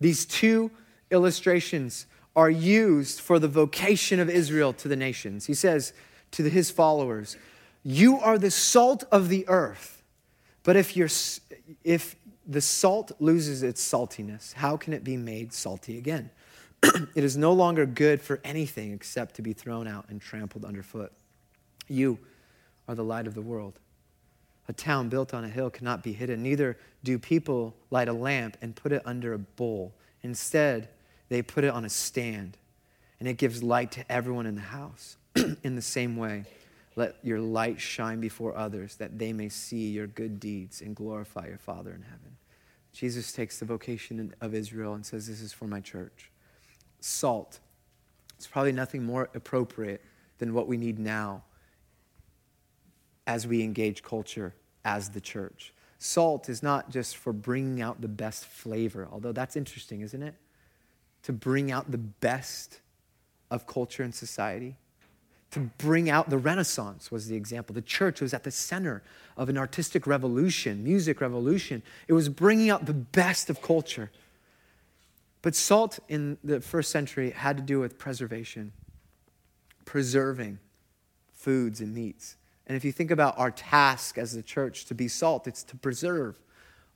These 0.00 0.26
two 0.26 0.70
illustrations 1.10 2.06
are 2.34 2.50
used 2.50 3.20
for 3.20 3.38
the 3.38 3.48
vocation 3.48 4.20
of 4.20 4.28
Israel 4.28 4.72
to 4.74 4.88
the 4.88 4.96
nations. 4.96 5.46
He 5.46 5.54
says 5.54 5.92
to 6.32 6.48
his 6.48 6.70
followers, 6.70 7.36
you 7.88 8.18
are 8.18 8.36
the 8.36 8.50
salt 8.50 9.04
of 9.12 9.28
the 9.28 9.46
earth. 9.46 10.02
But 10.64 10.74
if, 10.74 10.96
you're, 10.96 11.08
if 11.84 12.16
the 12.44 12.60
salt 12.60 13.12
loses 13.20 13.62
its 13.62 13.80
saltiness, 13.80 14.52
how 14.54 14.76
can 14.76 14.92
it 14.92 15.04
be 15.04 15.16
made 15.16 15.52
salty 15.52 15.96
again? 15.96 16.30
it 16.82 17.22
is 17.22 17.36
no 17.36 17.52
longer 17.52 17.86
good 17.86 18.20
for 18.20 18.40
anything 18.42 18.92
except 18.92 19.36
to 19.36 19.42
be 19.42 19.52
thrown 19.52 19.86
out 19.86 20.06
and 20.08 20.20
trampled 20.20 20.64
underfoot. 20.64 21.12
You 21.86 22.18
are 22.88 22.96
the 22.96 23.04
light 23.04 23.28
of 23.28 23.34
the 23.34 23.40
world. 23.40 23.78
A 24.66 24.72
town 24.72 25.08
built 25.08 25.32
on 25.32 25.44
a 25.44 25.48
hill 25.48 25.70
cannot 25.70 26.02
be 26.02 26.12
hidden. 26.12 26.42
Neither 26.42 26.76
do 27.04 27.20
people 27.20 27.76
light 27.92 28.08
a 28.08 28.12
lamp 28.12 28.56
and 28.60 28.74
put 28.74 28.90
it 28.90 29.02
under 29.04 29.32
a 29.32 29.38
bowl. 29.38 29.94
Instead, 30.24 30.88
they 31.28 31.40
put 31.40 31.62
it 31.62 31.70
on 31.70 31.84
a 31.84 31.88
stand, 31.88 32.56
and 33.20 33.28
it 33.28 33.34
gives 33.34 33.62
light 33.62 33.92
to 33.92 34.12
everyone 34.12 34.44
in 34.44 34.56
the 34.56 34.60
house. 34.60 35.18
in 35.62 35.76
the 35.76 35.82
same 35.82 36.16
way, 36.16 36.46
let 36.96 37.16
your 37.22 37.38
light 37.38 37.78
shine 37.78 38.20
before 38.20 38.56
others 38.56 38.96
that 38.96 39.18
they 39.18 39.32
may 39.32 39.50
see 39.50 39.90
your 39.90 40.06
good 40.06 40.40
deeds 40.40 40.80
and 40.80 40.96
glorify 40.96 41.46
your 41.46 41.58
Father 41.58 41.92
in 41.92 42.02
heaven. 42.02 42.36
Jesus 42.92 43.32
takes 43.32 43.58
the 43.58 43.66
vocation 43.66 44.34
of 44.40 44.54
Israel 44.54 44.94
and 44.94 45.04
says, 45.04 45.26
This 45.26 45.42
is 45.42 45.52
for 45.52 45.66
my 45.66 45.80
church. 45.80 46.30
Salt. 47.00 47.60
It's 48.36 48.46
probably 48.46 48.72
nothing 48.72 49.04
more 49.04 49.28
appropriate 49.34 50.02
than 50.38 50.54
what 50.54 50.66
we 50.66 50.78
need 50.78 50.98
now 50.98 51.44
as 53.26 53.46
we 53.46 53.62
engage 53.62 54.02
culture 54.02 54.54
as 54.84 55.10
the 55.10 55.20
church. 55.20 55.74
Salt 55.98 56.48
is 56.48 56.62
not 56.62 56.90
just 56.90 57.16
for 57.16 57.32
bringing 57.32 57.82
out 57.82 58.00
the 58.00 58.08
best 58.08 58.46
flavor, 58.46 59.08
although 59.10 59.32
that's 59.32 59.56
interesting, 59.56 60.00
isn't 60.00 60.22
it? 60.22 60.34
To 61.24 61.32
bring 61.32 61.70
out 61.70 61.90
the 61.90 61.98
best 61.98 62.80
of 63.50 63.66
culture 63.66 64.02
and 64.02 64.14
society 64.14 64.76
to 65.56 65.70
bring 65.78 66.10
out 66.10 66.28
the 66.28 66.36
Renaissance, 66.36 67.10
was 67.10 67.28
the 67.28 67.34
example. 67.34 67.72
The 67.72 67.80
church 67.80 68.20
was 68.20 68.34
at 68.34 68.44
the 68.44 68.50
center 68.50 69.02
of 69.38 69.48
an 69.48 69.56
artistic 69.56 70.06
revolution, 70.06 70.84
music 70.84 71.22
revolution. 71.22 71.82
It 72.08 72.12
was 72.12 72.28
bringing 72.28 72.68
out 72.68 72.84
the 72.84 72.92
best 72.92 73.48
of 73.48 73.62
culture. 73.62 74.10
But 75.40 75.54
salt 75.54 75.98
in 76.08 76.36
the 76.44 76.60
first 76.60 76.90
century 76.90 77.30
had 77.30 77.56
to 77.56 77.62
do 77.62 77.80
with 77.80 77.96
preservation, 77.96 78.72
preserving 79.86 80.58
foods 81.32 81.80
and 81.80 81.94
meats. 81.94 82.36
And 82.66 82.76
if 82.76 82.84
you 82.84 82.92
think 82.92 83.10
about 83.10 83.38
our 83.38 83.50
task 83.50 84.18
as 84.18 84.34
the 84.34 84.42
church 84.42 84.84
to 84.86 84.94
be 84.94 85.08
salt, 85.08 85.46
it's 85.46 85.62
to 85.64 85.76
preserve 85.76 86.38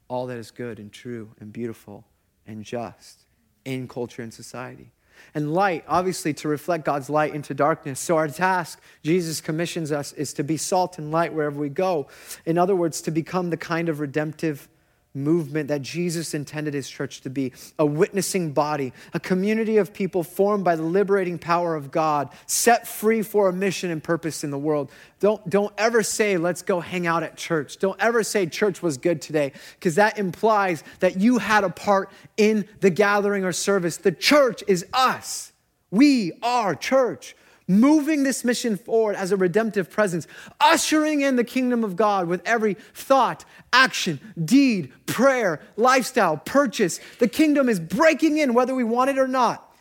all 0.06 0.26
that 0.26 0.36
is 0.36 0.50
good 0.50 0.78
and 0.78 0.92
true 0.92 1.30
and 1.40 1.50
beautiful 1.50 2.04
and 2.46 2.62
just 2.62 3.24
in 3.64 3.88
culture 3.88 4.20
and 4.20 4.34
society. 4.34 4.92
And 5.34 5.52
light, 5.52 5.84
obviously, 5.86 6.34
to 6.34 6.48
reflect 6.48 6.84
God's 6.84 7.10
light 7.10 7.34
into 7.34 7.54
darkness. 7.54 8.00
So, 8.00 8.16
our 8.16 8.28
task, 8.28 8.80
Jesus 9.02 9.40
commissions 9.40 9.92
us, 9.92 10.12
is 10.12 10.32
to 10.34 10.44
be 10.44 10.56
salt 10.56 10.98
and 10.98 11.10
light 11.10 11.32
wherever 11.32 11.58
we 11.58 11.68
go. 11.68 12.08
In 12.46 12.58
other 12.58 12.76
words, 12.76 13.00
to 13.02 13.10
become 13.10 13.50
the 13.50 13.56
kind 13.56 13.88
of 13.88 14.00
redemptive 14.00 14.68
movement 15.12 15.68
that 15.68 15.82
Jesus 15.82 16.34
intended 16.34 16.72
his 16.72 16.88
church 16.88 17.20
to 17.22 17.30
be 17.30 17.52
a 17.78 17.84
witnessing 17.86 18.52
body, 18.52 18.92
a 19.12 19.20
community 19.20 19.76
of 19.76 19.92
people 19.92 20.22
formed 20.22 20.64
by 20.64 20.76
the 20.76 20.82
liberating 20.82 21.38
power 21.38 21.74
of 21.74 21.90
God, 21.90 22.28
set 22.46 22.86
free 22.86 23.22
for 23.22 23.48
a 23.48 23.52
mission 23.52 23.90
and 23.90 24.02
purpose 24.02 24.44
in 24.44 24.50
the 24.50 24.58
world. 24.58 24.90
Don't, 25.18 25.48
don't 25.50 25.74
ever 25.76 26.02
say, 26.02 26.36
let's 26.36 26.62
go 26.62 26.80
hang 26.80 27.06
out 27.06 27.22
at 27.22 27.36
church. 27.36 27.78
Don't 27.78 28.00
ever 28.00 28.22
say 28.22 28.46
church 28.46 28.82
was 28.82 28.98
good 28.98 29.20
today, 29.20 29.52
because 29.78 29.96
that 29.96 30.18
implies 30.18 30.84
that 31.00 31.18
you 31.18 31.38
had 31.38 31.64
a 31.64 31.70
part 31.70 32.10
in 32.36 32.68
the 32.80 32.90
gathering 32.90 33.44
or 33.44 33.52
service. 33.52 33.96
The 33.96 34.12
church 34.12 34.62
is 34.68 34.86
us. 34.92 35.52
We 35.90 36.32
are 36.42 36.76
church 36.76 37.34
moving 37.70 38.24
this 38.24 38.44
mission 38.44 38.76
forward 38.76 39.14
as 39.14 39.30
a 39.30 39.36
redemptive 39.36 39.90
presence, 39.90 40.26
ushering 40.60 41.20
in 41.20 41.36
the 41.36 41.44
kingdom 41.44 41.84
of 41.84 41.94
God 41.94 42.26
with 42.26 42.42
every 42.44 42.74
thought, 42.74 43.44
action, 43.72 44.18
deed, 44.44 44.92
prayer, 45.06 45.60
lifestyle, 45.76 46.36
purchase. 46.36 46.98
The 47.20 47.28
kingdom 47.28 47.68
is 47.68 47.78
breaking 47.78 48.38
in 48.38 48.54
whether 48.54 48.74
we 48.74 48.84
want 48.84 49.10
it 49.10 49.18
or 49.18 49.28
not. 49.28 49.72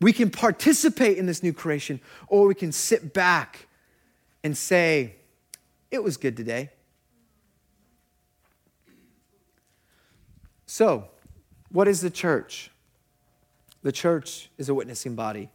We 0.00 0.12
can 0.12 0.30
participate 0.30 1.16
in 1.16 1.26
this 1.26 1.42
new 1.42 1.52
creation, 1.52 2.00
or 2.26 2.46
we 2.46 2.54
can 2.54 2.72
sit 2.72 3.14
back 3.14 3.68
and 4.42 4.56
say, 4.56 5.14
It 5.90 6.02
was 6.02 6.16
good 6.16 6.36
today. 6.36 6.70
So, 10.66 11.08
what 11.70 11.86
is 11.88 12.00
the 12.00 12.10
church? 12.10 12.70
The 13.82 13.92
church 13.92 14.50
is 14.58 14.68
a 14.68 14.74
witnessing 14.74 15.14
body 15.14 15.50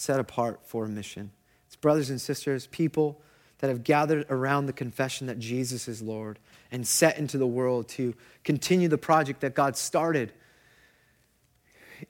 set 0.00 0.18
apart 0.18 0.60
for 0.64 0.86
a 0.86 0.88
mission. 0.88 1.30
It's 1.66 1.76
brothers 1.76 2.08
and 2.10 2.20
sisters, 2.20 2.66
people 2.66 3.20
that 3.58 3.68
have 3.68 3.84
gathered 3.84 4.24
around 4.30 4.66
the 4.66 4.72
confession 4.72 5.26
that 5.26 5.38
Jesus 5.38 5.86
is 5.86 6.00
Lord 6.00 6.38
and 6.72 6.86
set 6.86 7.18
into 7.18 7.36
the 7.36 7.46
world 7.46 7.88
to 7.90 8.14
continue 8.42 8.88
the 8.88 8.98
project 8.98 9.42
that 9.42 9.54
God 9.54 9.76
started 9.76 10.32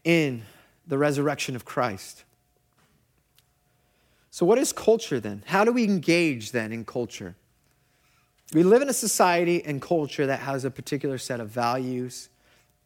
in 0.04 0.44
the 0.86 0.96
resurrection 0.96 1.56
of 1.56 1.64
Christ. 1.64 2.22
So, 4.30 4.46
what 4.46 4.58
is 4.58 4.72
culture 4.72 5.18
then? 5.18 5.42
How 5.46 5.64
do 5.64 5.72
we 5.72 5.82
engage 5.82 6.52
then 6.52 6.72
in 6.72 6.84
culture? 6.84 7.34
We 8.54 8.62
live 8.62 8.82
in 8.82 8.88
a 8.88 8.92
society 8.94 9.64
and 9.64 9.82
culture 9.82 10.26
that 10.26 10.40
has 10.40 10.64
a 10.64 10.70
particular 10.70 11.18
set 11.18 11.40
of 11.40 11.48
values, 11.48 12.28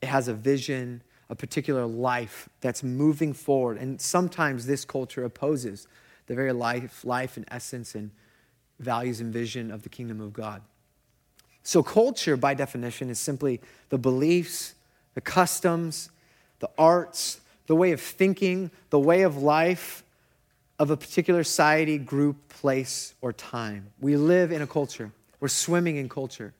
it 0.01 0.07
has 0.07 0.29
a 0.29 0.35
vision, 0.35 1.03
a 1.31 1.35
particular 1.35 1.87
life 1.87 2.49
that's 2.61 2.83
moving 2.83 3.33
forward. 3.33 3.79
And 3.79 4.01
sometimes 4.01 4.67
this 4.67 4.85
culture 4.85 5.25
opposes 5.25 5.87
the 6.27 6.35
very 6.35 6.53
life, 6.53 7.05
life 7.05 7.37
and 7.37 7.47
essence 7.51 7.95
and 7.95 8.11
values 8.79 9.21
and 9.21 9.33
vision 9.33 9.71
of 9.71 9.83
the 9.83 9.89
kingdom 9.89 10.21
of 10.21 10.33
God. 10.33 10.63
So, 11.63 11.83
culture, 11.83 12.37
by 12.37 12.55
definition, 12.55 13.09
is 13.09 13.19
simply 13.19 13.61
the 13.89 13.99
beliefs, 13.99 14.75
the 15.15 15.21
customs, 15.21 16.11
the 16.59 16.71
arts, 16.77 17.41
the 17.67 17.75
way 17.75 17.93
of 17.93 18.01
thinking, 18.01 18.71
the 18.91 18.99
way 18.99 19.23
of 19.23 19.43
life 19.43 20.05
of 20.79 20.91
a 20.91 20.97
particular 20.97 21.45
society, 21.45 21.99
group, 21.99 22.49
place, 22.49 23.15
or 23.23 23.33
time. 23.33 23.91
We 24.01 24.17
live 24.17 24.53
in 24.53 24.61
a 24.61 24.67
culture, 24.67 25.11
we're 25.41 25.49
swimming 25.49 25.97
in 25.97 26.09
culture. 26.09 26.53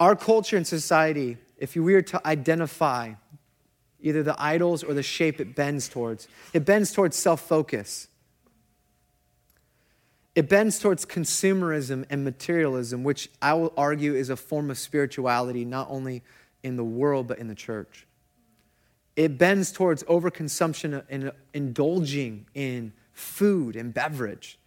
Our 0.00 0.16
culture 0.16 0.56
and 0.56 0.66
society, 0.66 1.36
if 1.58 1.76
we 1.76 1.92
were 1.92 2.02
to 2.02 2.26
identify 2.26 3.12
either 4.02 4.22
the 4.22 4.40
idols 4.40 4.82
or 4.82 4.94
the 4.94 5.02
shape 5.02 5.40
it 5.40 5.54
bends 5.54 5.88
towards. 5.88 6.28
It 6.52 6.64
bends 6.64 6.92
towards 6.92 7.16
self 7.16 7.40
focus. 7.40 8.08
It 10.34 10.48
bends 10.48 10.78
towards 10.78 11.04
consumerism 11.04 12.04
and 12.08 12.24
materialism, 12.24 13.02
which 13.02 13.28
I 13.42 13.54
will 13.54 13.72
argue 13.76 14.14
is 14.14 14.30
a 14.30 14.36
form 14.36 14.70
of 14.70 14.78
spirituality, 14.78 15.64
not 15.64 15.88
only 15.90 16.22
in 16.62 16.76
the 16.76 16.84
world, 16.84 17.26
but 17.26 17.38
in 17.38 17.48
the 17.48 17.54
church. 17.54 18.06
It 19.16 19.38
bends 19.38 19.72
towards 19.72 20.04
overconsumption 20.04 21.02
and 21.10 21.32
indulging 21.52 22.46
in 22.54 22.92
food 23.12 23.74
and 23.74 23.92
beverage, 23.92 24.58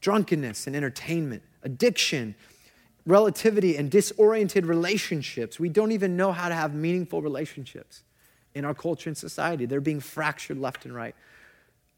drunkenness 0.00 0.66
and 0.66 0.76
entertainment, 0.76 1.42
addiction, 1.62 2.36
relativity, 3.04 3.76
and 3.76 3.90
disoriented 3.90 4.66
relationships. 4.66 5.58
We 5.58 5.68
don't 5.68 5.92
even 5.92 6.16
know 6.16 6.30
how 6.30 6.48
to 6.48 6.54
have 6.54 6.74
meaningful 6.74 7.22
relationships 7.22 8.04
in 8.54 8.64
our 8.64 8.74
culture 8.74 9.08
and 9.08 9.16
society. 9.16 9.66
They're 9.66 9.80
being 9.80 10.00
fractured 10.00 10.58
left 10.58 10.84
and 10.84 10.94
right. 10.94 11.14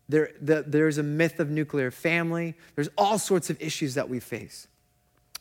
There, 0.09 0.31
the, 0.41 0.65
there's 0.67 0.99
a 0.99 1.03
myth 1.03 1.39
of 1.39 1.51
nuclear 1.51 1.91
family. 1.91 2.55
There's 2.75 2.91
all 2.99 3.19
sorts 3.19 3.51
of 3.51 3.61
issues 3.63 3.95
that 3.95 4.09
we 4.09 4.21
face. 4.21 4.67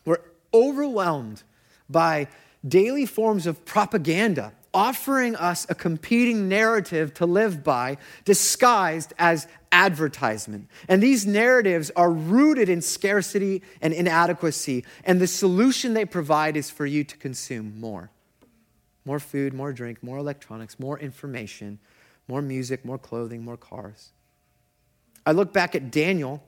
We're 0.06 0.22
overwhelmed 0.54 1.44
by 1.90 2.28
daily 2.68 3.06
forms 3.06 3.48
of 3.48 3.66
propaganda 3.66 4.54
offering 4.74 5.36
us 5.36 5.66
a 5.70 5.76
competing 5.76 6.48
narrative 6.48 7.14
to 7.16 7.26
live 7.26 7.64
by 7.64 7.98
disguised 8.26 9.14
as 9.18 9.48
advertisement. 9.72 10.68
And 10.88 11.02
these 11.02 11.26
narratives 11.26 11.92
are 11.96 12.12
rooted 12.12 12.70
in 12.70 12.82
scarcity 12.82 13.62
and 13.82 13.94
inadequacy. 13.94 14.86
And 15.04 15.20
the 15.20 15.28
solution 15.28 15.94
they 15.94 16.06
provide 16.06 16.56
is 16.56 16.70
for 16.70 16.86
you 16.86 17.04
to 17.04 17.18
consume 17.18 17.80
more 17.80 18.12
more 19.06 19.20
food, 19.20 19.54
more 19.54 19.74
drink, 19.74 20.04
more 20.04 20.18
electronics, 20.18 20.80
more 20.80 21.00
information, 21.00 21.80
more 22.28 22.42
music, 22.42 22.86
more 22.86 22.98
clothing, 22.98 23.44
more 23.44 23.58
cars. 23.58 24.12
I 25.26 25.32
look 25.32 25.54
back 25.54 25.76
at 25.76 25.92
Daniel 25.92 26.44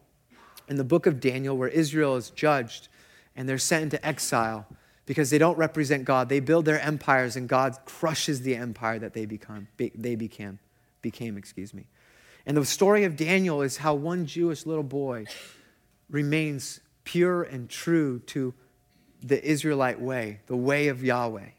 in 0.67 0.77
the 0.77 0.83
book 0.83 1.05
of 1.05 1.19
Daniel, 1.19 1.57
where 1.57 1.69
Israel 1.69 2.15
is 2.15 2.29
judged 2.29 2.87
and 3.35 3.47
they're 3.47 3.57
sent 3.57 3.83
into 3.83 4.05
exile 4.05 4.67
because 5.05 5.29
they 5.29 5.37
don't 5.37 5.57
represent 5.57 6.05
God. 6.05 6.29
They 6.29 6.39
build 6.39 6.65
their 6.65 6.79
empires 6.79 7.35
and 7.35 7.49
God 7.49 7.77
crushes 7.85 8.41
the 8.41 8.55
empire 8.55 8.99
that 8.99 9.13
they 9.13 9.25
become 9.25 9.67
they 9.77 10.15
became 10.15 10.59
became, 11.01 11.37
excuse 11.37 11.73
me. 11.73 11.87
And 12.45 12.55
the 12.57 12.65
story 12.65 13.03
of 13.03 13.15
Daniel 13.15 13.61
is 13.61 13.77
how 13.77 13.93
one 13.93 14.25
Jewish 14.25 14.65
little 14.65 14.83
boy 14.83 15.25
remains 16.09 16.79
pure 17.03 17.43
and 17.43 17.69
true 17.69 18.19
to 18.27 18.53
the 19.23 19.43
Israelite 19.43 19.99
way, 19.99 20.39
the 20.47 20.55
way 20.55 20.87
of 20.87 21.03
Yahweh 21.03 21.49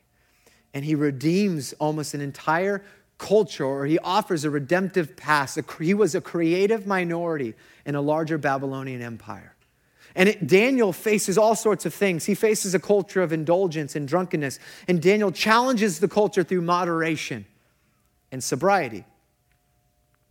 and 0.74 0.84
he 0.84 0.94
redeems 0.94 1.72
almost 1.74 2.14
an 2.14 2.20
entire 2.20 2.82
culture, 3.18 3.64
or 3.64 3.86
he 3.86 3.98
offers 4.00 4.44
a 4.44 4.50
redemptive 4.50 5.16
past. 5.16 5.58
He 5.78 5.94
was 5.94 6.14
a 6.14 6.20
creative 6.20 6.86
minority 6.86 7.54
in 7.86 7.94
a 7.94 8.00
larger 8.00 8.38
Babylonian 8.38 9.02
empire. 9.02 9.54
And 10.14 10.28
it, 10.28 10.46
Daniel 10.46 10.92
faces 10.92 11.38
all 11.38 11.54
sorts 11.54 11.86
of 11.86 11.94
things. 11.94 12.24
He 12.26 12.34
faces 12.34 12.74
a 12.74 12.78
culture 12.78 13.22
of 13.22 13.32
indulgence 13.32 13.96
and 13.96 14.06
drunkenness. 14.06 14.58
And 14.88 15.00
Daniel 15.00 15.32
challenges 15.32 16.00
the 16.00 16.08
culture 16.08 16.42
through 16.42 16.62
moderation 16.62 17.46
and 18.30 18.42
sobriety. 18.42 19.04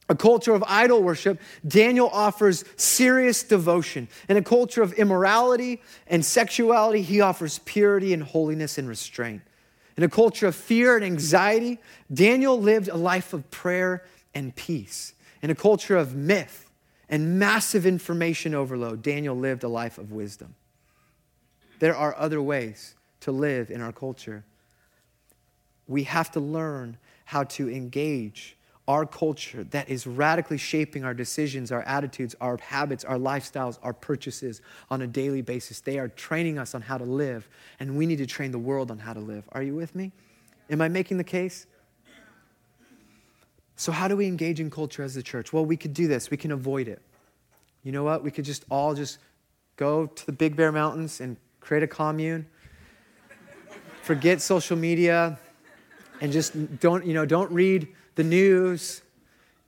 A 0.09 0.15
culture 0.15 0.53
of 0.53 0.63
idol 0.67 1.01
worship, 1.01 1.39
Daniel 1.65 2.09
offers 2.09 2.65
serious 2.75 3.43
devotion. 3.43 4.09
In 4.27 4.35
a 4.35 4.41
culture 4.41 4.81
of 4.81 4.91
immorality 4.93 5.81
and 6.07 6.25
sexuality, 6.25 7.01
he 7.01 7.21
offers 7.21 7.59
purity 7.59 8.13
and 8.13 8.21
holiness 8.21 8.77
and 8.77 8.89
restraint. 8.89 9.41
In 9.97 10.03
a 10.03 10.09
culture 10.09 10.47
of 10.47 10.55
fear 10.55 10.95
and 10.95 11.03
anxiety, 11.03 11.79
Daniel 12.13 12.59
lived 12.59 12.87
a 12.87 12.95
life 12.95 13.33
of 13.33 13.49
prayer 13.51 14.03
and 14.33 14.55
peace. 14.55 15.13
In 15.41 15.49
a 15.49 15.55
culture 15.55 15.97
of 15.97 16.15
myth 16.15 16.69
and 17.09 17.37
massive 17.37 17.85
information 17.85 18.55
overload, 18.55 19.01
Daniel 19.01 19.35
lived 19.35 19.63
a 19.63 19.67
life 19.67 19.97
of 19.97 20.11
wisdom. 20.11 20.55
There 21.79 21.95
are 21.95 22.15
other 22.15 22.41
ways 22.41 22.95
to 23.21 23.31
live 23.31 23.69
in 23.69 23.81
our 23.81 23.91
culture. 23.91 24.45
We 25.87 26.03
have 26.03 26.31
to 26.31 26.39
learn 26.39 26.97
how 27.25 27.43
to 27.43 27.69
engage 27.69 28.55
our 28.91 29.05
culture 29.05 29.63
that 29.63 29.87
is 29.87 30.05
radically 30.05 30.57
shaping 30.57 31.05
our 31.05 31.13
decisions, 31.13 31.71
our 31.71 31.81
attitudes, 31.83 32.35
our 32.41 32.57
habits, 32.57 33.05
our 33.05 33.15
lifestyles, 33.15 33.79
our 33.83 33.93
purchases 33.93 34.61
on 34.89 35.01
a 35.01 35.07
daily 35.07 35.41
basis. 35.41 35.79
They 35.79 35.97
are 35.97 36.09
training 36.09 36.57
us 36.57 36.75
on 36.75 36.81
how 36.81 36.97
to 36.97 37.05
live, 37.05 37.47
and 37.79 37.95
we 37.95 38.05
need 38.05 38.17
to 38.17 38.25
train 38.25 38.51
the 38.51 38.59
world 38.59 38.91
on 38.91 38.99
how 38.99 39.13
to 39.13 39.21
live. 39.21 39.45
Are 39.53 39.63
you 39.63 39.75
with 39.75 39.95
me? 39.95 40.11
Am 40.69 40.81
I 40.81 40.89
making 40.89 41.15
the 41.15 41.23
case? 41.23 41.67
So, 43.77 43.93
how 43.93 44.09
do 44.09 44.17
we 44.17 44.27
engage 44.27 44.59
in 44.59 44.69
culture 44.69 45.03
as 45.03 45.15
the 45.15 45.23
church? 45.23 45.53
Well, 45.53 45.65
we 45.65 45.77
could 45.77 45.93
do 45.93 46.09
this, 46.09 46.29
we 46.29 46.35
can 46.35 46.51
avoid 46.51 46.89
it. 46.89 47.01
You 47.83 47.93
know 47.93 48.03
what? 48.03 48.25
We 48.25 48.29
could 48.29 48.43
just 48.43 48.65
all 48.69 48.93
just 48.93 49.19
go 49.77 50.05
to 50.05 50.25
the 50.25 50.33
Big 50.33 50.57
Bear 50.57 50.73
Mountains 50.73 51.21
and 51.21 51.37
create 51.61 51.81
a 51.81 51.87
commune, 51.87 52.45
forget 54.01 54.41
social 54.41 54.75
media, 54.75 55.39
and 56.19 56.29
just 56.29 56.79
don't, 56.81 57.05
you 57.05 57.13
know, 57.13 57.25
don't 57.25 57.49
read 57.53 57.87
the 58.15 58.23
news, 58.23 59.01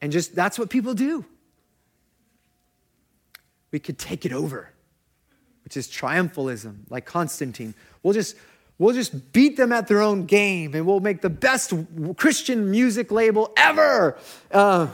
and 0.01 0.11
just 0.11 0.35
that's 0.35 0.59
what 0.59 0.69
people 0.69 0.93
do. 0.93 1.25
We 3.71 3.79
could 3.79 3.97
take 3.97 4.25
it 4.25 4.33
over, 4.33 4.69
which 5.63 5.75
is 5.77 5.87
triumphalism, 5.87 6.79
like 6.89 7.05
Constantine. 7.05 7.73
We'll 8.03 8.13
just 8.13 8.35
we'll 8.77 8.93
just 8.93 9.33
beat 9.33 9.57
them 9.57 9.71
at 9.71 9.87
their 9.87 10.01
own 10.01 10.25
game 10.25 10.75
and 10.75 10.85
we'll 10.85 10.99
make 10.99 11.21
the 11.21 11.29
best 11.29 11.73
Christian 12.17 12.69
music 12.69 13.11
label 13.11 13.53
ever. 13.57 14.17
Uh, 14.51 14.87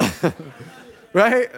right? 1.12 1.48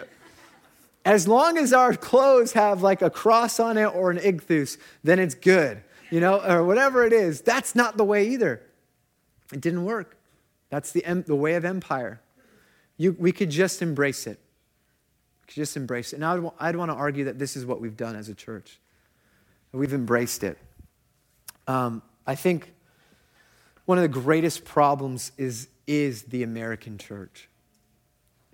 As 1.05 1.27
long 1.27 1.57
as 1.57 1.73
our 1.73 1.93
clothes 1.93 2.53
have 2.53 2.81
like 2.81 3.01
a 3.01 3.09
cross 3.09 3.59
on 3.59 3.77
it 3.77 3.85
or 3.85 4.11
an 4.11 4.17
ichthus, 4.17 4.77
then 5.03 5.19
it's 5.19 5.35
good, 5.35 5.81
you 6.11 6.19
know, 6.19 6.41
or 6.41 6.63
whatever 6.63 7.05
it 7.05 7.13
is. 7.13 7.41
That's 7.41 7.75
not 7.75 7.97
the 7.97 8.03
way 8.03 8.27
either. 8.29 8.61
It 9.51 9.61
didn't 9.61 9.85
work. 9.85 10.18
That's 10.69 10.91
the, 10.91 11.01
the 11.25 11.35
way 11.35 11.55
of 11.55 11.65
empire. 11.65 12.21
You, 12.97 13.15
we 13.17 13.31
could 13.31 13.49
just 13.49 13.81
embrace 13.81 14.27
it. 14.27 14.39
We 15.41 15.47
could 15.47 15.55
just 15.55 15.77
embrace 15.77 16.13
it. 16.13 16.17
And 16.17 16.25
I'd, 16.25 16.51
I'd 16.59 16.75
want 16.75 16.91
to 16.91 16.95
argue 16.95 17.25
that 17.25 17.39
this 17.39 17.55
is 17.55 17.65
what 17.65 17.81
we've 17.81 17.97
done 17.97 18.15
as 18.15 18.29
a 18.29 18.35
church. 18.35 18.79
We've 19.71 19.93
embraced 19.93 20.43
it. 20.43 20.57
Um, 21.67 22.01
I 22.25 22.35
think 22.35 22.73
one 23.85 23.97
of 23.97 24.01
the 24.03 24.07
greatest 24.07 24.65
problems 24.65 25.31
is, 25.37 25.67
is 25.87 26.23
the 26.23 26.43
American 26.43 26.97
church. 26.97 27.49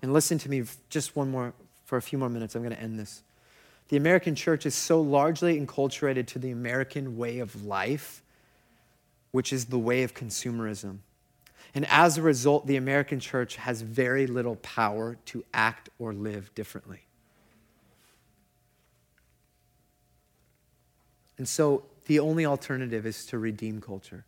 And 0.02 0.12
listen 0.12 0.38
to 0.38 0.50
me 0.50 0.64
just 0.88 1.16
one 1.16 1.30
more, 1.30 1.52
for 1.84 1.96
a 1.96 2.02
few 2.02 2.18
more 2.18 2.28
minutes. 2.28 2.54
I'm 2.54 2.62
going 2.62 2.74
to 2.74 2.80
end 2.80 2.98
this. 2.98 3.22
The 3.88 3.96
American 3.96 4.34
church 4.34 4.66
is 4.66 4.74
so 4.74 5.00
largely 5.00 5.60
enculturated 5.60 6.26
to 6.28 6.38
the 6.38 6.50
American 6.50 7.16
way 7.16 7.38
of 7.38 7.64
life, 7.64 8.22
which 9.30 9.52
is 9.52 9.66
the 9.66 9.78
way 9.78 10.02
of 10.02 10.14
consumerism. 10.14 10.98
And 11.76 11.86
as 11.90 12.16
a 12.16 12.22
result, 12.22 12.66
the 12.66 12.76
American 12.76 13.20
church 13.20 13.56
has 13.56 13.82
very 13.82 14.26
little 14.26 14.56
power 14.56 15.18
to 15.26 15.44
act 15.52 15.90
or 15.98 16.14
live 16.14 16.54
differently. 16.54 17.00
And 21.36 21.46
so 21.46 21.84
the 22.06 22.18
only 22.18 22.46
alternative 22.46 23.04
is 23.04 23.26
to 23.26 23.38
redeem 23.38 23.82
culture. 23.82 24.24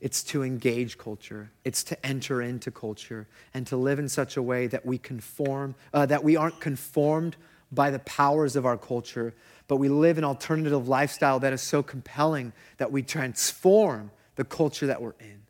It's 0.00 0.22
to 0.22 0.42
engage 0.42 0.96
culture. 0.96 1.50
It's 1.64 1.84
to 1.84 2.06
enter 2.06 2.40
into 2.40 2.70
culture 2.70 3.28
and 3.52 3.66
to 3.66 3.76
live 3.76 3.98
in 3.98 4.08
such 4.08 4.38
a 4.38 4.42
way 4.42 4.66
that 4.68 4.86
we 4.86 4.96
conform, 4.96 5.74
uh, 5.92 6.06
that 6.06 6.24
we 6.24 6.34
aren't 6.34 6.60
conformed 6.60 7.36
by 7.72 7.90
the 7.90 7.98
powers 7.98 8.56
of 8.56 8.64
our 8.64 8.78
culture, 8.78 9.34
but 9.68 9.76
we 9.76 9.90
live 9.90 10.16
an 10.16 10.24
alternative 10.24 10.88
lifestyle 10.88 11.38
that 11.40 11.52
is 11.52 11.60
so 11.60 11.82
compelling 11.82 12.54
that 12.78 12.90
we 12.90 13.02
transform 13.02 14.10
the 14.36 14.44
culture 14.44 14.86
that 14.86 15.02
we're 15.02 15.14
in. 15.20 15.43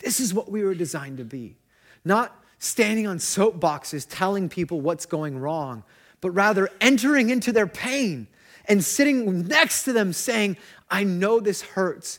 This 0.00 0.20
is 0.20 0.34
what 0.34 0.50
we 0.50 0.64
were 0.64 0.74
designed 0.74 1.18
to 1.18 1.24
be. 1.24 1.56
Not 2.04 2.36
standing 2.58 3.06
on 3.06 3.18
soapboxes 3.18 4.06
telling 4.08 4.48
people 4.48 4.80
what's 4.80 5.06
going 5.06 5.38
wrong, 5.38 5.84
but 6.20 6.30
rather 6.30 6.68
entering 6.80 7.30
into 7.30 7.52
their 7.52 7.66
pain 7.66 8.26
and 8.66 8.84
sitting 8.84 9.46
next 9.46 9.84
to 9.84 9.92
them 9.92 10.12
saying, 10.12 10.56
I 10.90 11.04
know 11.04 11.40
this 11.40 11.62
hurts, 11.62 12.18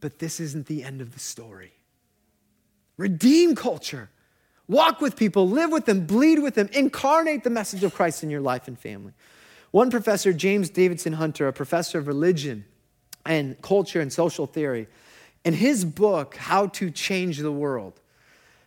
but 0.00 0.18
this 0.18 0.40
isn't 0.40 0.66
the 0.66 0.82
end 0.84 1.00
of 1.00 1.12
the 1.12 1.20
story. 1.20 1.72
Redeem 2.96 3.54
culture. 3.54 4.10
Walk 4.66 5.00
with 5.00 5.16
people, 5.16 5.48
live 5.48 5.70
with 5.70 5.86
them, 5.86 6.06
bleed 6.06 6.40
with 6.40 6.54
them, 6.54 6.68
incarnate 6.72 7.42
the 7.42 7.50
message 7.50 7.84
of 7.84 7.94
Christ 7.94 8.22
in 8.22 8.28
your 8.28 8.40
life 8.40 8.68
and 8.68 8.78
family. 8.78 9.12
One 9.70 9.90
professor, 9.90 10.32
James 10.32 10.68
Davidson 10.68 11.14
Hunter, 11.14 11.48
a 11.48 11.52
professor 11.52 11.98
of 11.98 12.06
religion 12.06 12.64
and 13.24 13.60
culture 13.62 14.00
and 14.00 14.12
social 14.12 14.46
theory, 14.46 14.88
in 15.44 15.54
his 15.54 15.84
book, 15.84 16.36
How 16.36 16.66
to 16.66 16.90
Change 16.90 17.38
the 17.38 17.52
World, 17.52 18.00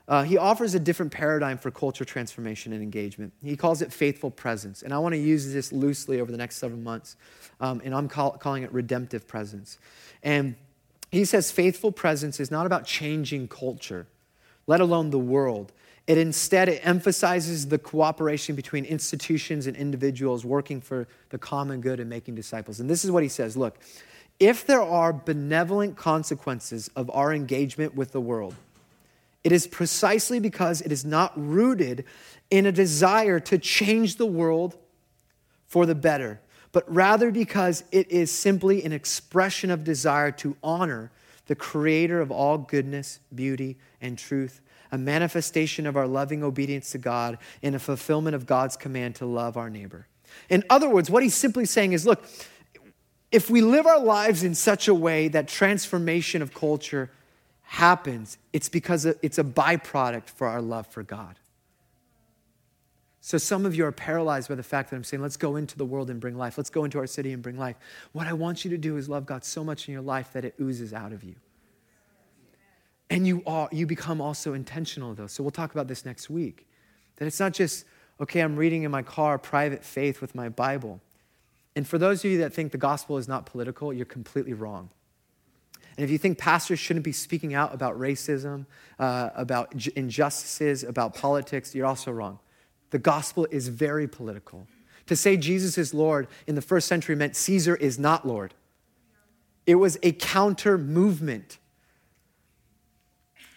uh, 0.07 0.23
he 0.23 0.37
offers 0.37 0.73
a 0.73 0.79
different 0.79 1.11
paradigm 1.11 1.57
for 1.57 1.71
culture 1.71 2.03
transformation 2.03 2.73
and 2.73 2.83
engagement. 2.83 3.31
He 3.43 3.55
calls 3.55 3.81
it 3.81 3.93
faithful 3.93 4.29
presence. 4.29 4.81
And 4.81 4.93
I 4.93 4.97
want 4.99 5.13
to 5.13 5.19
use 5.19 5.53
this 5.53 5.71
loosely 5.71 6.19
over 6.19 6.31
the 6.31 6.37
next 6.37 6.57
several 6.57 6.81
months. 6.81 7.15
Um, 7.61 7.81
and 7.85 7.95
I'm 7.95 8.09
call, 8.09 8.31
calling 8.31 8.63
it 8.63 8.73
redemptive 8.73 9.27
presence. 9.27 9.77
And 10.21 10.55
he 11.11 11.23
says 11.23 11.51
faithful 11.51 11.91
presence 11.91 12.39
is 12.39 12.51
not 12.51 12.65
about 12.65 12.85
changing 12.85 13.47
culture, 13.47 14.07
let 14.67 14.81
alone 14.81 15.11
the 15.11 15.19
world. 15.19 15.71
It 16.07 16.17
instead 16.17 16.67
it 16.67 16.85
emphasizes 16.85 17.67
the 17.67 17.77
cooperation 17.77 18.55
between 18.55 18.85
institutions 18.85 19.67
and 19.67 19.77
individuals 19.77 20.43
working 20.43 20.81
for 20.81 21.07
the 21.29 21.37
common 21.37 21.79
good 21.79 21.99
and 21.99 22.09
making 22.09 22.35
disciples. 22.35 22.79
And 22.79 22.89
this 22.89 23.05
is 23.05 23.11
what 23.11 23.23
he 23.23 23.29
says, 23.29 23.55
look, 23.55 23.79
if 24.41 24.65
there 24.65 24.81
are 24.81 25.13
benevolent 25.13 25.95
consequences 25.95 26.89
of 26.95 27.11
our 27.11 27.31
engagement 27.31 27.93
with 27.93 28.11
the 28.11 28.19
world, 28.19 28.55
it 29.43 29.51
is 29.51 29.67
precisely 29.67 30.39
because 30.39 30.81
it 30.81 30.91
is 30.91 31.05
not 31.05 31.31
rooted 31.35 32.03
in 32.49 32.65
a 32.65 32.71
desire 32.71 33.39
to 33.39 33.59
change 33.59 34.15
the 34.15 34.25
world 34.25 34.75
for 35.67 35.85
the 35.85 35.93
better, 35.93 36.41
but 36.71 36.91
rather 36.91 37.29
because 37.29 37.83
it 37.91 38.09
is 38.09 38.31
simply 38.31 38.83
an 38.83 38.91
expression 38.91 39.69
of 39.69 39.83
desire 39.83 40.31
to 40.31 40.57
honor 40.63 41.11
the 41.45 41.55
creator 41.55 42.19
of 42.19 42.31
all 42.31 42.57
goodness, 42.57 43.19
beauty, 43.35 43.77
and 44.01 44.17
truth, 44.17 44.59
a 44.91 44.97
manifestation 44.97 45.85
of 45.85 45.95
our 45.95 46.07
loving 46.07 46.43
obedience 46.43 46.91
to 46.91 46.97
God, 46.97 47.37
and 47.61 47.75
a 47.75 47.79
fulfillment 47.79 48.35
of 48.35 48.47
God's 48.47 48.75
command 48.75 49.15
to 49.15 49.25
love 49.27 49.55
our 49.55 49.69
neighbor. 49.69 50.07
In 50.49 50.63
other 50.67 50.89
words, 50.89 51.11
what 51.11 51.21
he's 51.21 51.35
simply 51.35 51.65
saying 51.65 51.93
is 51.93 52.07
look, 52.07 52.25
if 53.31 53.49
we 53.49 53.61
live 53.61 53.87
our 53.87 53.99
lives 53.99 54.43
in 54.43 54.55
such 54.55 54.87
a 54.87 54.93
way 54.93 55.27
that 55.29 55.47
transformation 55.47 56.41
of 56.41 56.53
culture 56.53 57.09
happens, 57.63 58.37
it's 58.51 58.67
because 58.67 59.05
it's 59.05 59.37
a 59.37 59.43
byproduct 59.43 60.29
for 60.29 60.47
our 60.47 60.61
love 60.61 60.87
for 60.87 61.03
God. 61.03 61.37
So 63.21 63.37
some 63.37 63.65
of 63.65 63.75
you 63.75 63.85
are 63.85 63.91
paralyzed 63.91 64.49
by 64.49 64.55
the 64.55 64.63
fact 64.63 64.89
that 64.89 64.95
I'm 64.95 65.03
saying, 65.03 65.21
let's 65.21 65.37
go 65.37 65.55
into 65.55 65.77
the 65.77 65.85
world 65.85 66.09
and 66.09 66.19
bring 66.19 66.37
life. 66.37 66.57
Let's 66.57 66.71
go 66.71 66.83
into 66.83 66.97
our 66.97 67.07
city 67.07 67.31
and 67.31 67.41
bring 67.41 67.57
life. 67.57 67.75
What 68.11 68.27
I 68.27 68.33
want 68.33 68.65
you 68.65 68.71
to 68.71 68.77
do 68.77 68.97
is 68.97 69.07
love 69.07 69.27
God 69.27 69.45
so 69.45 69.63
much 69.63 69.87
in 69.87 69.93
your 69.93 70.01
life 70.01 70.33
that 70.33 70.43
it 70.43 70.55
oozes 70.59 70.91
out 70.91 71.13
of 71.13 71.23
you. 71.23 71.35
And 73.11 73.27
you 73.27 73.43
are 73.45 73.69
you 73.71 73.85
become 73.85 74.21
also 74.21 74.53
intentional 74.53 75.13
though. 75.13 75.27
So 75.27 75.43
we'll 75.43 75.51
talk 75.51 75.71
about 75.71 75.87
this 75.87 76.03
next 76.03 76.29
week. 76.29 76.67
That 77.17 77.25
it's 77.25 77.39
not 77.39 77.53
just, 77.53 77.85
okay, 78.19 78.39
I'm 78.39 78.55
reading 78.55 78.83
in 78.83 78.91
my 78.91 79.03
car 79.03 79.37
private 79.37 79.83
faith 79.83 80.19
with 80.19 80.33
my 80.33 80.49
Bible. 80.49 80.99
And 81.75 81.87
for 81.87 81.97
those 81.97 82.23
of 82.25 82.31
you 82.31 82.37
that 82.39 82.53
think 82.53 82.71
the 82.71 82.77
gospel 82.77 83.17
is 83.17 83.27
not 83.27 83.45
political, 83.45 83.93
you're 83.93 84.05
completely 84.05 84.53
wrong. 84.53 84.89
And 85.97 86.03
if 86.03 86.09
you 86.09 86.17
think 86.17 86.37
pastors 86.37 86.79
shouldn't 86.79 87.05
be 87.05 87.11
speaking 87.11 87.53
out 87.53 87.73
about 87.73 87.99
racism, 87.99 88.65
uh, 88.99 89.29
about 89.35 89.87
injustices, 89.95 90.83
about 90.83 91.13
politics, 91.13 91.75
you're 91.75 91.85
also 91.85 92.11
wrong. 92.11 92.39
The 92.91 92.99
gospel 92.99 93.47
is 93.51 93.67
very 93.67 94.07
political. 94.07 94.67
To 95.07 95.15
say 95.15 95.37
Jesus 95.37 95.77
is 95.77 95.93
Lord 95.93 96.27
in 96.47 96.55
the 96.55 96.61
first 96.61 96.87
century 96.87 97.15
meant 97.15 97.35
Caesar 97.35 97.75
is 97.75 97.99
not 97.99 98.27
Lord. 98.27 98.53
It 99.65 99.75
was 99.75 99.97
a 100.03 100.11
counter 100.11 100.77
movement. 100.77 101.57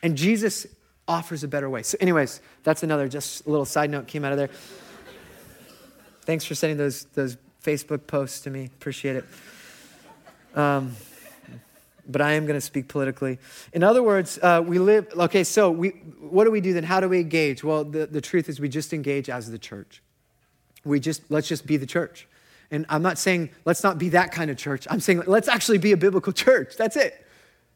And 0.03 0.17
Jesus 0.17 0.67
offers 1.07 1.45
a 1.45 1.49
better 1.49 1.71
way. 1.71 1.83
So, 1.83 1.97
anyways, 2.01 2.41
that's 2.63 2.83
another 2.83 3.09
just 3.09 3.47
little 3.47 3.65
side 3.65 3.91
note 3.91 4.07
came 4.07 4.25
out 4.25 4.33
of 4.33 4.39
there. 4.39 4.51
Thanks 6.23 6.45
for 6.45 6.55
sending 6.55 6.79
those, 6.79 7.05
those 7.05 7.37
Facebook 7.65 8.07
posts 8.07 8.41
to 8.41 8.51
me. 8.51 8.67
Appreciate 8.67 9.17
it. 9.17 9.25
Um, 10.55 10.95
but 12.07 12.21
I 12.21 12.33
am 12.33 12.45
going 12.45 12.59
to 12.59 12.61
speak 12.61 12.89
politically. 12.89 13.39
In 13.73 13.83
other 13.83 14.03
words, 14.03 14.39
uh, 14.43 14.63
we 14.65 14.79
live, 14.79 15.07
okay, 15.17 15.43
so 15.43 15.71
we, 15.71 15.91
what 16.21 16.45
do 16.45 16.51
we 16.51 16.61
do 16.61 16.75
then? 16.75 16.85
How 16.85 17.01
do 17.01 17.09
we 17.09 17.21
engage? 17.21 17.65
Well, 17.65 17.85
the, 17.85 18.07
the 18.07 18.21
truth 18.21 18.51
is 18.51 18.61
we 18.61 18.69
just 18.69 18.93
engage 18.93 19.31
as 19.31 19.51
the 19.51 19.59
church. 19.59 20.03
We 20.85 21.01
just, 21.01 21.23
let's 21.31 21.49
just 21.49 21.67
be 21.67 21.79
the 21.79 21.87
church. 21.87 22.29
And 22.71 22.85
I'm 22.91 23.03
not 23.03 23.19
saying 23.19 23.51
let's 23.65 23.83
not 23.83 23.99
be 23.99 24.11
that 24.11 24.33
kind 24.33 24.51
of 24.51 24.59
church. 24.59 24.87
I'm 24.91 25.01
saying 25.01 25.23
let's 25.27 25.49
actually 25.49 25.79
be 25.79 25.93
a 25.93 25.97
biblical 25.97 26.33
church. 26.33 26.77
That's 26.77 26.97
it. 26.97 27.25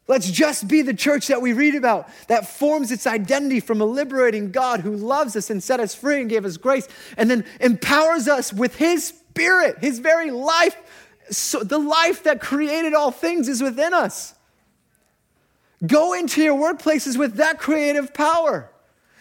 Let's 0.08 0.30
just 0.30 0.68
be 0.68 0.80
the 0.80 0.94
church 0.94 1.26
that 1.26 1.42
we 1.42 1.52
read 1.52 1.74
about 1.74 2.08
that 2.28 2.48
forms 2.48 2.90
its 2.90 3.06
identity 3.06 3.60
from 3.60 3.82
a 3.82 3.84
liberating 3.84 4.50
God 4.50 4.80
who 4.80 4.96
loves 4.96 5.36
us 5.36 5.50
and 5.50 5.62
set 5.62 5.80
us 5.80 5.94
free 5.94 6.22
and 6.22 6.30
gave 6.30 6.46
us 6.46 6.56
grace 6.56 6.88
and 7.18 7.30
then 7.30 7.44
empowers 7.60 8.26
us 8.26 8.52
with 8.52 8.76
His 8.76 9.12
Spirit, 9.38 9.78
His 9.78 10.00
very 10.00 10.30
life 10.30 10.76
so 11.30 11.60
the 11.62 11.78
life 11.78 12.22
that 12.24 12.40
created 12.40 12.94
all 12.94 13.10
things 13.10 13.48
is 13.48 13.62
within 13.62 13.94
us. 13.94 14.34
Go 15.86 16.12
into 16.12 16.42
your 16.42 16.56
workplaces 16.56 17.18
with 17.18 17.34
that 17.34 17.58
creative 17.58 18.12
power. 18.12 18.70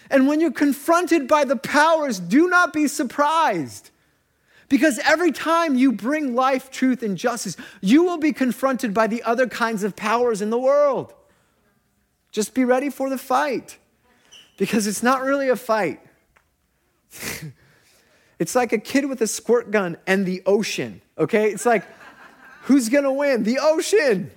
And 0.09 0.27
when 0.27 0.39
you're 0.39 0.51
confronted 0.51 1.27
by 1.27 1.43
the 1.43 1.57
powers, 1.57 2.19
do 2.19 2.47
not 2.47 2.73
be 2.73 2.87
surprised. 2.87 3.91
Because 4.69 4.99
every 4.99 5.31
time 5.31 5.75
you 5.75 5.91
bring 5.91 6.33
life, 6.35 6.71
truth, 6.71 7.03
and 7.03 7.17
justice, 7.17 7.55
you 7.81 8.03
will 8.03 8.17
be 8.17 8.33
confronted 8.33 8.93
by 8.93 9.07
the 9.07 9.23
other 9.23 9.47
kinds 9.47 9.83
of 9.83 9.95
powers 9.95 10.41
in 10.41 10.49
the 10.49 10.57
world. 10.57 11.13
Just 12.31 12.53
be 12.53 12.65
ready 12.65 12.89
for 12.89 13.09
the 13.09 13.17
fight. 13.17 13.77
Because 14.57 14.87
it's 14.87 15.03
not 15.03 15.21
really 15.21 15.49
a 15.49 15.55
fight. 15.55 15.99
it's 18.39 18.55
like 18.55 18.73
a 18.73 18.77
kid 18.77 19.05
with 19.05 19.21
a 19.21 19.27
squirt 19.27 19.71
gun 19.71 19.97
and 20.05 20.25
the 20.25 20.41
ocean, 20.45 21.01
okay? 21.17 21.51
It's 21.51 21.65
like, 21.65 21.83
Who's 22.67 22.89
to 22.89 23.11
win? 23.13 23.43
The 23.43 23.59
ocean. 23.61 24.29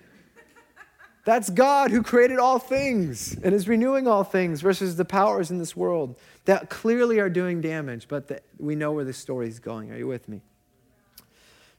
That's 1.25 1.51
God 1.51 1.91
who 1.91 2.01
created 2.01 2.39
all 2.39 2.61
things 2.61 3.37
and 3.43 3.53
is 3.53 3.67
renewing 3.67 4.07
all 4.07 4.23
things 4.23 4.61
versus 4.61 4.95
the 4.95 5.05
powers 5.05 5.51
in 5.51 5.59
this 5.59 5.75
world 5.75 6.17
that 6.45 6.71
clearly 6.71 7.19
are 7.19 7.29
doing 7.29 7.61
damage, 7.61 8.07
but 8.07 8.29
the, 8.29 8.41
we 8.57 8.77
know 8.77 8.93
where 8.93 9.05
the 9.05 9.13
story 9.13 9.49
is 9.49 9.59
going. 9.59 9.91
Are 9.91 9.97
you 9.97 10.07
with 10.07 10.29
me? 10.29 10.43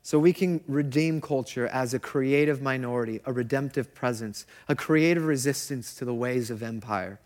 So 0.02 0.18
we 0.18 0.34
can 0.34 0.62
redeem 0.68 1.22
culture 1.22 1.68
as 1.68 1.94
a 1.94 1.98
creative 1.98 2.60
minority, 2.60 3.20
a 3.24 3.32
redemptive 3.32 3.94
presence, 3.94 4.44
a 4.68 4.74
creative 4.74 5.24
resistance 5.24 5.94
to 5.94 6.04
the 6.04 6.14
ways 6.14 6.50
of 6.50 6.62
empire. 6.62 7.18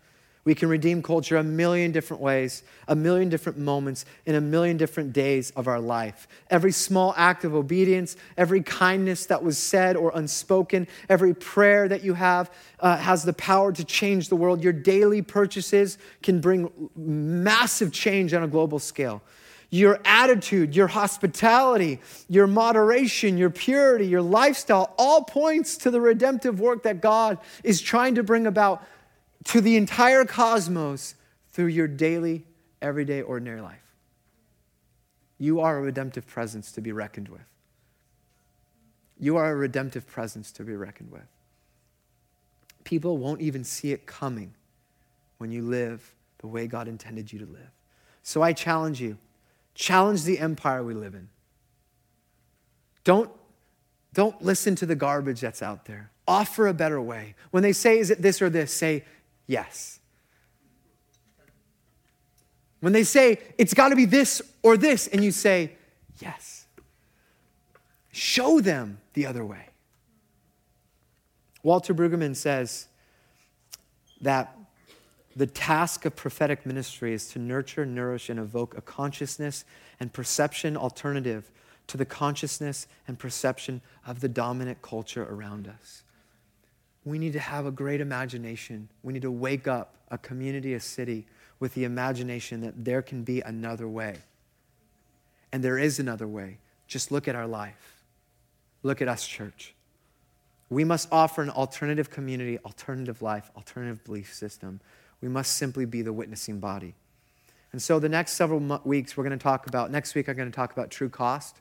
We 0.47 0.55
can 0.55 0.69
redeem 0.69 1.03
culture 1.03 1.35
a 1.35 1.43
million 1.43 1.91
different 1.91 2.23
ways, 2.23 2.63
a 2.87 2.95
million 2.95 3.27
different 3.27 3.57
moments, 3.57 4.05
in 4.25 4.33
a 4.33 4.39
million 4.39 4.77
different 4.77 5.11
days 5.11 5.51
of 5.57 5.67
our 5.67 5.81
life. 5.81 6.25
Every 6.49 6.71
small 6.71 7.13
act 7.17 7.43
of 7.43 7.53
obedience, 7.53 8.15
every 8.37 8.61
kindness 8.61 9.25
that 9.25 9.43
was 9.43 9.57
said 9.57 9.97
or 9.97 10.13
unspoken, 10.15 10.87
every 11.09 11.33
prayer 11.33 11.89
that 11.89 12.01
you 12.01 12.13
have 12.13 12.49
uh, 12.79 12.95
has 12.95 13.23
the 13.23 13.33
power 13.33 13.73
to 13.73 13.83
change 13.83 14.29
the 14.29 14.37
world. 14.37 14.63
Your 14.63 14.71
daily 14.71 15.21
purchases 15.21 15.97
can 16.23 16.39
bring 16.39 16.71
massive 16.95 17.91
change 17.91 18.33
on 18.33 18.41
a 18.41 18.47
global 18.47 18.79
scale. 18.79 19.21
Your 19.69 19.99
attitude, 20.05 20.77
your 20.77 20.87
hospitality, 20.87 21.99
your 22.29 22.47
moderation, 22.47 23.37
your 23.37 23.49
purity, 23.49 24.07
your 24.07 24.21
lifestyle 24.21 24.93
all 24.97 25.25
points 25.25 25.75
to 25.79 25.91
the 25.91 25.99
redemptive 25.99 26.61
work 26.61 26.83
that 26.83 27.01
God 27.01 27.37
is 27.65 27.81
trying 27.81 28.15
to 28.15 28.23
bring 28.23 28.47
about 28.47 28.81
to 29.47 29.61
the 29.61 29.75
entire 29.75 30.25
cosmos 30.25 31.15
through 31.51 31.67
your 31.67 31.87
daily, 31.87 32.45
everyday, 32.81 33.21
ordinary 33.21 33.61
life. 33.61 33.83
You 35.37 35.59
are 35.61 35.77
a 35.77 35.81
redemptive 35.81 36.27
presence 36.27 36.71
to 36.73 36.81
be 36.81 36.91
reckoned 36.91 37.29
with. 37.29 37.41
You 39.19 39.37
are 39.37 39.51
a 39.51 39.55
redemptive 39.55 40.05
presence 40.07 40.51
to 40.53 40.63
be 40.63 40.75
reckoned 40.75 41.11
with. 41.11 41.27
People 42.83 43.17
won't 43.17 43.41
even 43.41 43.63
see 43.63 43.91
it 43.91 44.05
coming 44.05 44.53
when 45.37 45.51
you 45.51 45.63
live 45.63 46.13
the 46.39 46.47
way 46.47 46.67
God 46.67 46.87
intended 46.87 47.31
you 47.31 47.39
to 47.39 47.45
live. 47.45 47.71
So 48.23 48.41
I 48.41 48.53
challenge 48.53 49.01
you 49.01 49.17
challenge 49.77 50.23
the 50.23 50.39
empire 50.39 50.83
we 50.83 50.95
live 50.95 51.13
in. 51.13 51.29
Don't, 53.03 53.29
don't 54.13 54.41
listen 54.41 54.75
to 54.75 54.87
the 54.87 54.95
garbage 54.95 55.39
that's 55.39 55.61
out 55.61 55.85
there. 55.85 56.09
Offer 56.27 56.67
a 56.67 56.73
better 56.73 56.99
way. 56.99 57.35
When 57.51 57.61
they 57.61 57.73
say, 57.73 57.99
is 57.99 58.09
it 58.09 58.21
this 58.21 58.41
or 58.41 58.49
this, 58.49 58.73
say, 58.73 59.05
yes. 59.47 59.99
When 62.79 62.93
they 62.93 63.03
say, 63.03 63.39
it's 63.57 63.73
got 63.73 63.89
to 63.89 63.95
be 63.95 64.05
this 64.05 64.41
or 64.61 64.77
this, 64.77 65.07
and 65.07 65.23
you 65.23 65.31
say, 65.31 65.71
yes. 66.21 66.65
Show 68.11 68.59
them 68.59 68.99
the 69.13 69.25
other 69.25 69.43
way. 69.43 69.69
Walter 71.63 71.93
Brueggemann 71.93 72.35
says 72.35 72.87
that 74.21 74.55
the 75.35 75.47
task 75.47 76.05
of 76.05 76.15
prophetic 76.15 76.65
ministry 76.65 77.13
is 77.13 77.29
to 77.29 77.39
nurture, 77.39 77.85
nourish, 77.85 78.29
and 78.29 78.39
evoke 78.39 78.77
a 78.77 78.81
consciousness 78.81 79.65
and 79.99 80.11
perception 80.11 80.77
alternative 80.77 81.51
to 81.87 81.97
the 81.97 82.05
consciousness 82.05 82.87
and 83.07 83.19
perception 83.19 83.81
of 84.05 84.19
the 84.19 84.27
dominant 84.27 84.81
culture 84.81 85.23
around 85.23 85.67
us 85.67 86.03
we 87.07 87.17
need 87.17 87.33
to 87.33 87.39
have 87.39 87.65
a 87.65 87.71
great 87.71 88.01
imagination. 88.01 88.89
We 89.03 89.13
need 89.13 89.21
to 89.21 89.31
wake 89.31 89.67
up 89.67 89.95
a 90.11 90.17
community, 90.17 90.73
a 90.73 90.79
city, 90.79 91.25
with 91.59 91.73
the 91.73 91.85
imagination 91.85 92.61
that 92.61 92.85
there 92.85 93.01
can 93.01 93.23
be 93.23 93.41
another 93.41 93.87
way. 93.87 94.17
And 95.51 95.63
there 95.63 95.77
is 95.77 95.99
another 95.99 96.27
way. 96.27 96.57
Just 96.87 97.11
look 97.11 97.27
at 97.27 97.35
our 97.35 97.47
life. 97.47 98.03
Look 98.83 99.01
at 99.01 99.07
us, 99.07 99.25
church. 99.25 99.73
We 100.69 100.83
must 100.83 101.07
offer 101.11 101.41
an 101.41 101.49
alternative 101.49 102.09
community, 102.09 102.59
alternative 102.59 103.21
life, 103.21 103.49
alternative 103.55 104.03
belief 104.03 104.33
system. 104.33 104.81
We 105.21 105.29
must 105.29 105.57
simply 105.57 105.85
be 105.85 106.01
the 106.01 106.13
witnessing 106.13 106.59
body. 106.59 106.93
And 107.71 107.81
so, 107.81 107.99
the 107.99 108.09
next 108.09 108.33
several 108.33 108.59
weeks, 108.83 109.15
we're 109.15 109.23
going 109.23 109.37
to 109.37 109.43
talk 109.43 109.67
about, 109.67 109.91
next 109.91 110.13
week, 110.15 110.29
I'm 110.29 110.35
going 110.35 110.49
to 110.49 110.55
talk 110.55 110.71
about 110.73 110.89
true 110.89 111.09
cost 111.09 111.57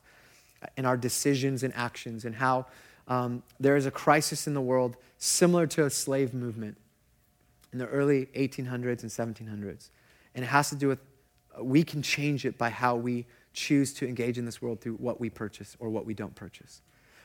uh, 0.63 0.67
and 0.77 0.87
our 0.87 0.97
decisions 0.97 1.63
and 1.63 1.75
actions 1.75 2.25
and 2.25 2.35
how 2.35 2.67
um, 3.09 3.43
there 3.61 3.77
is 3.77 3.87
a 3.87 3.91
crisis 3.91 4.47
in 4.47 4.55
the 4.55 4.61
world 4.61 4.97
similar 5.19 5.67
to 5.69 5.85
a 5.85 5.91
slave 5.91 6.35
movement 6.35 6.77
in 7.73 7.79
the 7.79 7.87
early 7.87 8.27
1800s 8.35 9.03
and 9.03 9.11
1700s. 9.11 9.91
And 10.35 10.45
it 10.45 10.49
has 10.49 10.71
to 10.71 10.77
do 10.77 10.89
with 10.89 11.01
uh, 11.59 11.65
we 11.65 11.83
can 11.83 12.03
change 12.03 12.45
it 12.45 12.59
by 12.59 12.71
how 12.71 12.97
we 12.97 13.27
choose 13.53 13.95
to 13.95 14.09
engage 14.09 14.39
in 14.39 14.45
this 14.45 14.61
world 14.61 14.81
through 14.81 14.95
what 14.95 15.21
we 15.21 15.31
purchase 15.31 15.77
or 15.79 15.89
what 15.89 16.05
we 16.05 16.15
don't 16.15 16.35
purchase. 16.35 16.83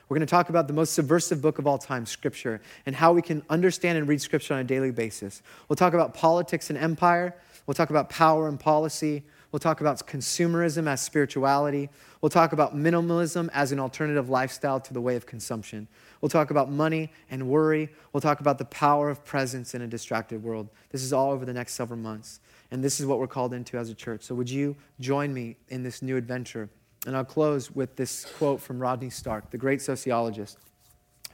We're 0.08 0.16
going 0.16 0.26
to 0.26 0.30
talk 0.30 0.50
about 0.50 0.66
the 0.66 0.74
most 0.74 0.92
subversive 0.92 1.40
book 1.40 1.58
of 1.58 1.66
all 1.66 1.78
time, 1.78 2.04
Scripture, 2.06 2.60
and 2.84 2.94
how 2.94 3.12
we 3.12 3.22
can 3.22 3.42
understand 3.48 3.96
and 3.96 4.06
read 4.06 4.20
Scripture 4.20 4.54
on 4.54 4.60
a 4.60 4.64
daily 4.64 4.90
basis. 4.90 5.42
We'll 5.68 5.76
talk 5.76 5.94
about 5.94 6.12
politics 6.12 6.70
and 6.70 6.78
empire. 6.78 7.34
We'll 7.66 7.74
talk 7.74 7.90
about 7.90 8.10
power 8.10 8.48
and 8.48 8.58
policy. 8.58 9.24
We'll 9.52 9.60
talk 9.60 9.82
about 9.82 10.06
consumerism 10.06 10.88
as 10.88 11.02
spirituality. 11.02 11.90
We'll 12.22 12.30
talk 12.30 12.54
about 12.54 12.74
minimalism 12.74 13.50
as 13.52 13.70
an 13.70 13.78
alternative 13.78 14.30
lifestyle 14.30 14.80
to 14.80 14.94
the 14.94 15.00
way 15.00 15.14
of 15.14 15.26
consumption. 15.26 15.88
We'll 16.22 16.30
talk 16.30 16.50
about 16.50 16.70
money 16.70 17.12
and 17.30 17.48
worry. 17.48 17.90
We'll 18.12 18.22
talk 18.22 18.40
about 18.40 18.56
the 18.56 18.64
power 18.64 19.10
of 19.10 19.24
presence 19.26 19.74
in 19.74 19.82
a 19.82 19.86
distracted 19.86 20.42
world. 20.42 20.70
This 20.90 21.02
is 21.02 21.12
all 21.12 21.30
over 21.30 21.44
the 21.44 21.52
next 21.52 21.74
several 21.74 21.98
months. 21.98 22.40
And 22.70 22.82
this 22.82 22.98
is 22.98 23.04
what 23.04 23.18
we're 23.18 23.26
called 23.26 23.52
into 23.52 23.76
as 23.76 23.90
a 23.90 23.94
church. 23.94 24.22
So, 24.22 24.34
would 24.34 24.48
you 24.48 24.74
join 24.98 25.34
me 25.34 25.56
in 25.68 25.82
this 25.82 26.00
new 26.00 26.16
adventure? 26.16 26.70
And 27.06 27.14
I'll 27.14 27.24
close 27.24 27.70
with 27.70 27.96
this 27.96 28.24
quote 28.38 28.60
from 28.60 28.78
Rodney 28.78 29.10
Stark, 29.10 29.50
the 29.50 29.58
great 29.58 29.82
sociologist, 29.82 30.56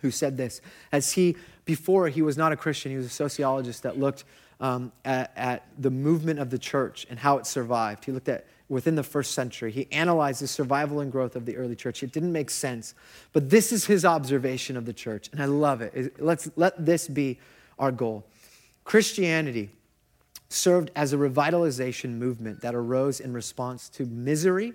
who 0.03 0.11
said 0.11 0.37
this. 0.37 0.61
As 0.91 1.13
he, 1.13 1.37
before 1.65 2.09
he 2.09 2.23
was 2.23 2.37
not 2.37 2.51
a 2.51 2.57
Christian, 2.57 2.91
he 2.91 2.97
was 2.97 3.07
a 3.07 3.11
sociologist 3.11 3.85
that 3.85 3.97
looked 3.97 4.25
um, 4.61 4.93
at, 5.05 5.33
at 5.37 5.67
the 5.79 5.91
movement 5.91 6.41
of 6.41 6.51
the 6.51 6.59
church 6.59 7.07
and 7.11 7.19
how 7.19 7.39
it 7.39 7.47
survived. 7.47 8.05
He 8.05 8.13
looked 8.13 8.29
at 8.29 8.47
within 8.69 8.97
the 8.97 9.03
first 9.03 9.33
century. 9.33 9.73
He 9.73 9.89
analyzed 9.93 10.43
the 10.43 10.49
survival 10.49 11.01
and 11.01 11.11
growth 11.11 11.37
of 11.37 11.47
the 11.47 11.57
early 11.57 11.77
church. 11.77 12.03
It 12.03 12.13
didn't 12.13 12.33
make 12.33 12.51
sense, 12.51 12.95
but 13.33 13.49
this 13.51 13.73
is 13.73 13.87
his 13.87 14.05
observation 14.05 14.77
of 14.77 14.85
the 14.85 14.93
church, 14.93 15.29
and 15.33 15.41
I 15.41 15.47
love 15.47 15.81
it. 15.81 16.21
Let's 16.21 16.51
let 16.57 16.85
this 16.85 17.09
be 17.09 17.39
our 17.79 17.93
goal. 17.93 18.27
Christianity 18.85 19.71
served 20.49 20.91
as 20.97 21.13
a 21.13 21.17
revitalization 21.17 22.19
movement 22.19 22.61
that 22.63 22.75
arose 22.75 23.21
in 23.21 23.33
response 23.33 23.89
to 23.91 24.07
misery, 24.07 24.73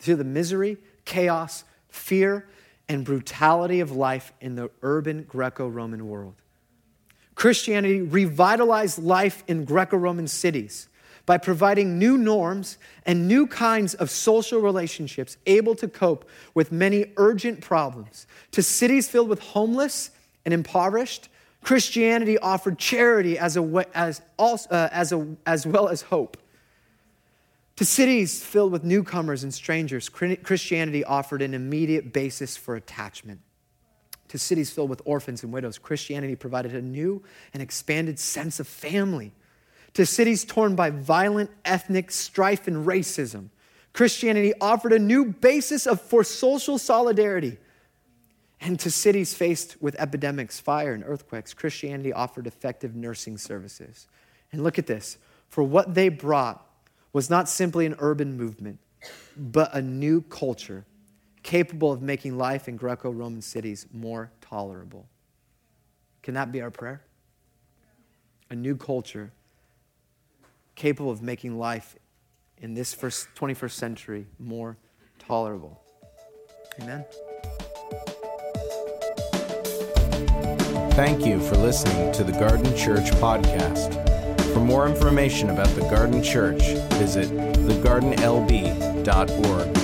to 0.00 0.16
the 0.16 0.24
misery, 0.24 0.76
chaos, 1.04 1.64
fear, 1.88 2.46
and 2.88 3.04
brutality 3.04 3.80
of 3.80 3.92
life 3.92 4.32
in 4.40 4.54
the 4.54 4.70
urban 4.82 5.24
Greco 5.24 5.66
Roman 5.66 6.06
world. 6.08 6.34
Christianity 7.34 8.00
revitalized 8.00 8.98
life 8.98 9.42
in 9.48 9.64
Greco 9.64 9.96
Roman 9.96 10.28
cities 10.28 10.88
by 11.26 11.38
providing 11.38 11.98
new 11.98 12.18
norms 12.18 12.78
and 13.06 13.26
new 13.26 13.46
kinds 13.46 13.94
of 13.94 14.10
social 14.10 14.60
relationships 14.60 15.36
able 15.46 15.74
to 15.74 15.88
cope 15.88 16.28
with 16.52 16.70
many 16.70 17.06
urgent 17.16 17.60
problems. 17.60 18.26
To 18.52 18.62
cities 18.62 19.08
filled 19.08 19.28
with 19.28 19.40
homeless 19.40 20.10
and 20.44 20.52
impoverished, 20.52 21.28
Christianity 21.62 22.38
offered 22.38 22.78
charity 22.78 23.38
as, 23.38 23.56
a, 23.56 23.86
as, 23.94 24.20
also, 24.38 24.68
uh, 24.70 24.88
as, 24.92 25.12
a, 25.12 25.26
as 25.46 25.66
well 25.66 25.88
as 25.88 26.02
hope. 26.02 26.36
To 27.76 27.84
cities 27.84 28.44
filled 28.44 28.70
with 28.70 28.84
newcomers 28.84 29.42
and 29.42 29.52
strangers, 29.52 30.08
Christianity 30.08 31.02
offered 31.04 31.42
an 31.42 31.54
immediate 31.54 32.12
basis 32.12 32.56
for 32.56 32.76
attachment. 32.76 33.40
To 34.28 34.38
cities 34.38 34.70
filled 34.70 34.90
with 34.90 35.02
orphans 35.04 35.42
and 35.42 35.52
widows, 35.52 35.78
Christianity 35.78 36.34
provided 36.34 36.74
a 36.74 36.82
new 36.82 37.22
and 37.52 37.62
expanded 37.62 38.18
sense 38.18 38.58
of 38.58 38.66
family 38.66 39.32
to 39.94 40.04
cities 40.04 40.44
torn 40.44 40.74
by 40.74 40.90
violent 40.90 41.50
ethnic 41.64 42.10
strife 42.10 42.66
and 42.66 42.86
racism. 42.86 43.48
Christianity 43.92 44.52
offered 44.60 44.92
a 44.92 44.98
new 44.98 45.26
basis 45.26 45.86
of, 45.86 46.00
for 46.00 46.24
social 46.24 46.78
solidarity. 46.78 47.58
And 48.60 48.80
to 48.80 48.90
cities 48.90 49.34
faced 49.34 49.80
with 49.80 49.94
epidemics, 49.98 50.58
fire, 50.58 50.94
and 50.94 51.04
earthquakes, 51.06 51.54
Christianity 51.54 52.12
offered 52.12 52.46
effective 52.46 52.96
nursing 52.96 53.38
services. 53.38 54.08
And 54.52 54.64
look 54.64 54.78
at 54.78 54.86
this 54.86 55.18
for 55.48 55.62
what 55.62 55.94
they 55.94 56.08
brought 56.08 56.66
was 57.12 57.30
not 57.30 57.48
simply 57.48 57.86
an 57.86 57.94
urban 57.98 58.36
movement, 58.36 58.80
but 59.36 59.72
a 59.74 59.82
new 59.82 60.22
culture 60.22 60.84
capable 61.44 61.92
of 61.92 62.02
making 62.02 62.36
life 62.36 62.66
in 62.66 62.76
Greco 62.76 63.12
Roman 63.12 63.40
cities 63.40 63.86
more 63.92 64.32
tolerable. 64.40 65.06
Can 66.22 66.34
that 66.34 66.50
be 66.50 66.60
our 66.60 66.72
prayer? 66.72 67.04
A 68.50 68.56
new 68.56 68.76
culture 68.76 69.32
capable 70.74 71.12
of 71.12 71.22
making 71.22 71.56
life 71.56 71.94
in 72.58 72.74
this 72.74 72.92
first 72.92 73.28
21st 73.36 73.70
century 73.70 74.26
more 74.38 74.76
tolerable. 75.18 75.80
Amen. 76.80 77.04
Thank 80.94 81.26
you 81.26 81.40
for 81.40 81.56
listening 81.56 82.12
to 82.12 82.22
the 82.24 82.32
Garden 82.32 82.74
Church 82.76 83.10
podcast. 83.20 83.92
For 84.54 84.60
more 84.60 84.88
information 84.88 85.50
about 85.50 85.68
the 85.74 85.82
Garden 85.82 86.22
Church, 86.22 86.62
visit 86.94 87.28
thegardenlb.org. 87.28 89.83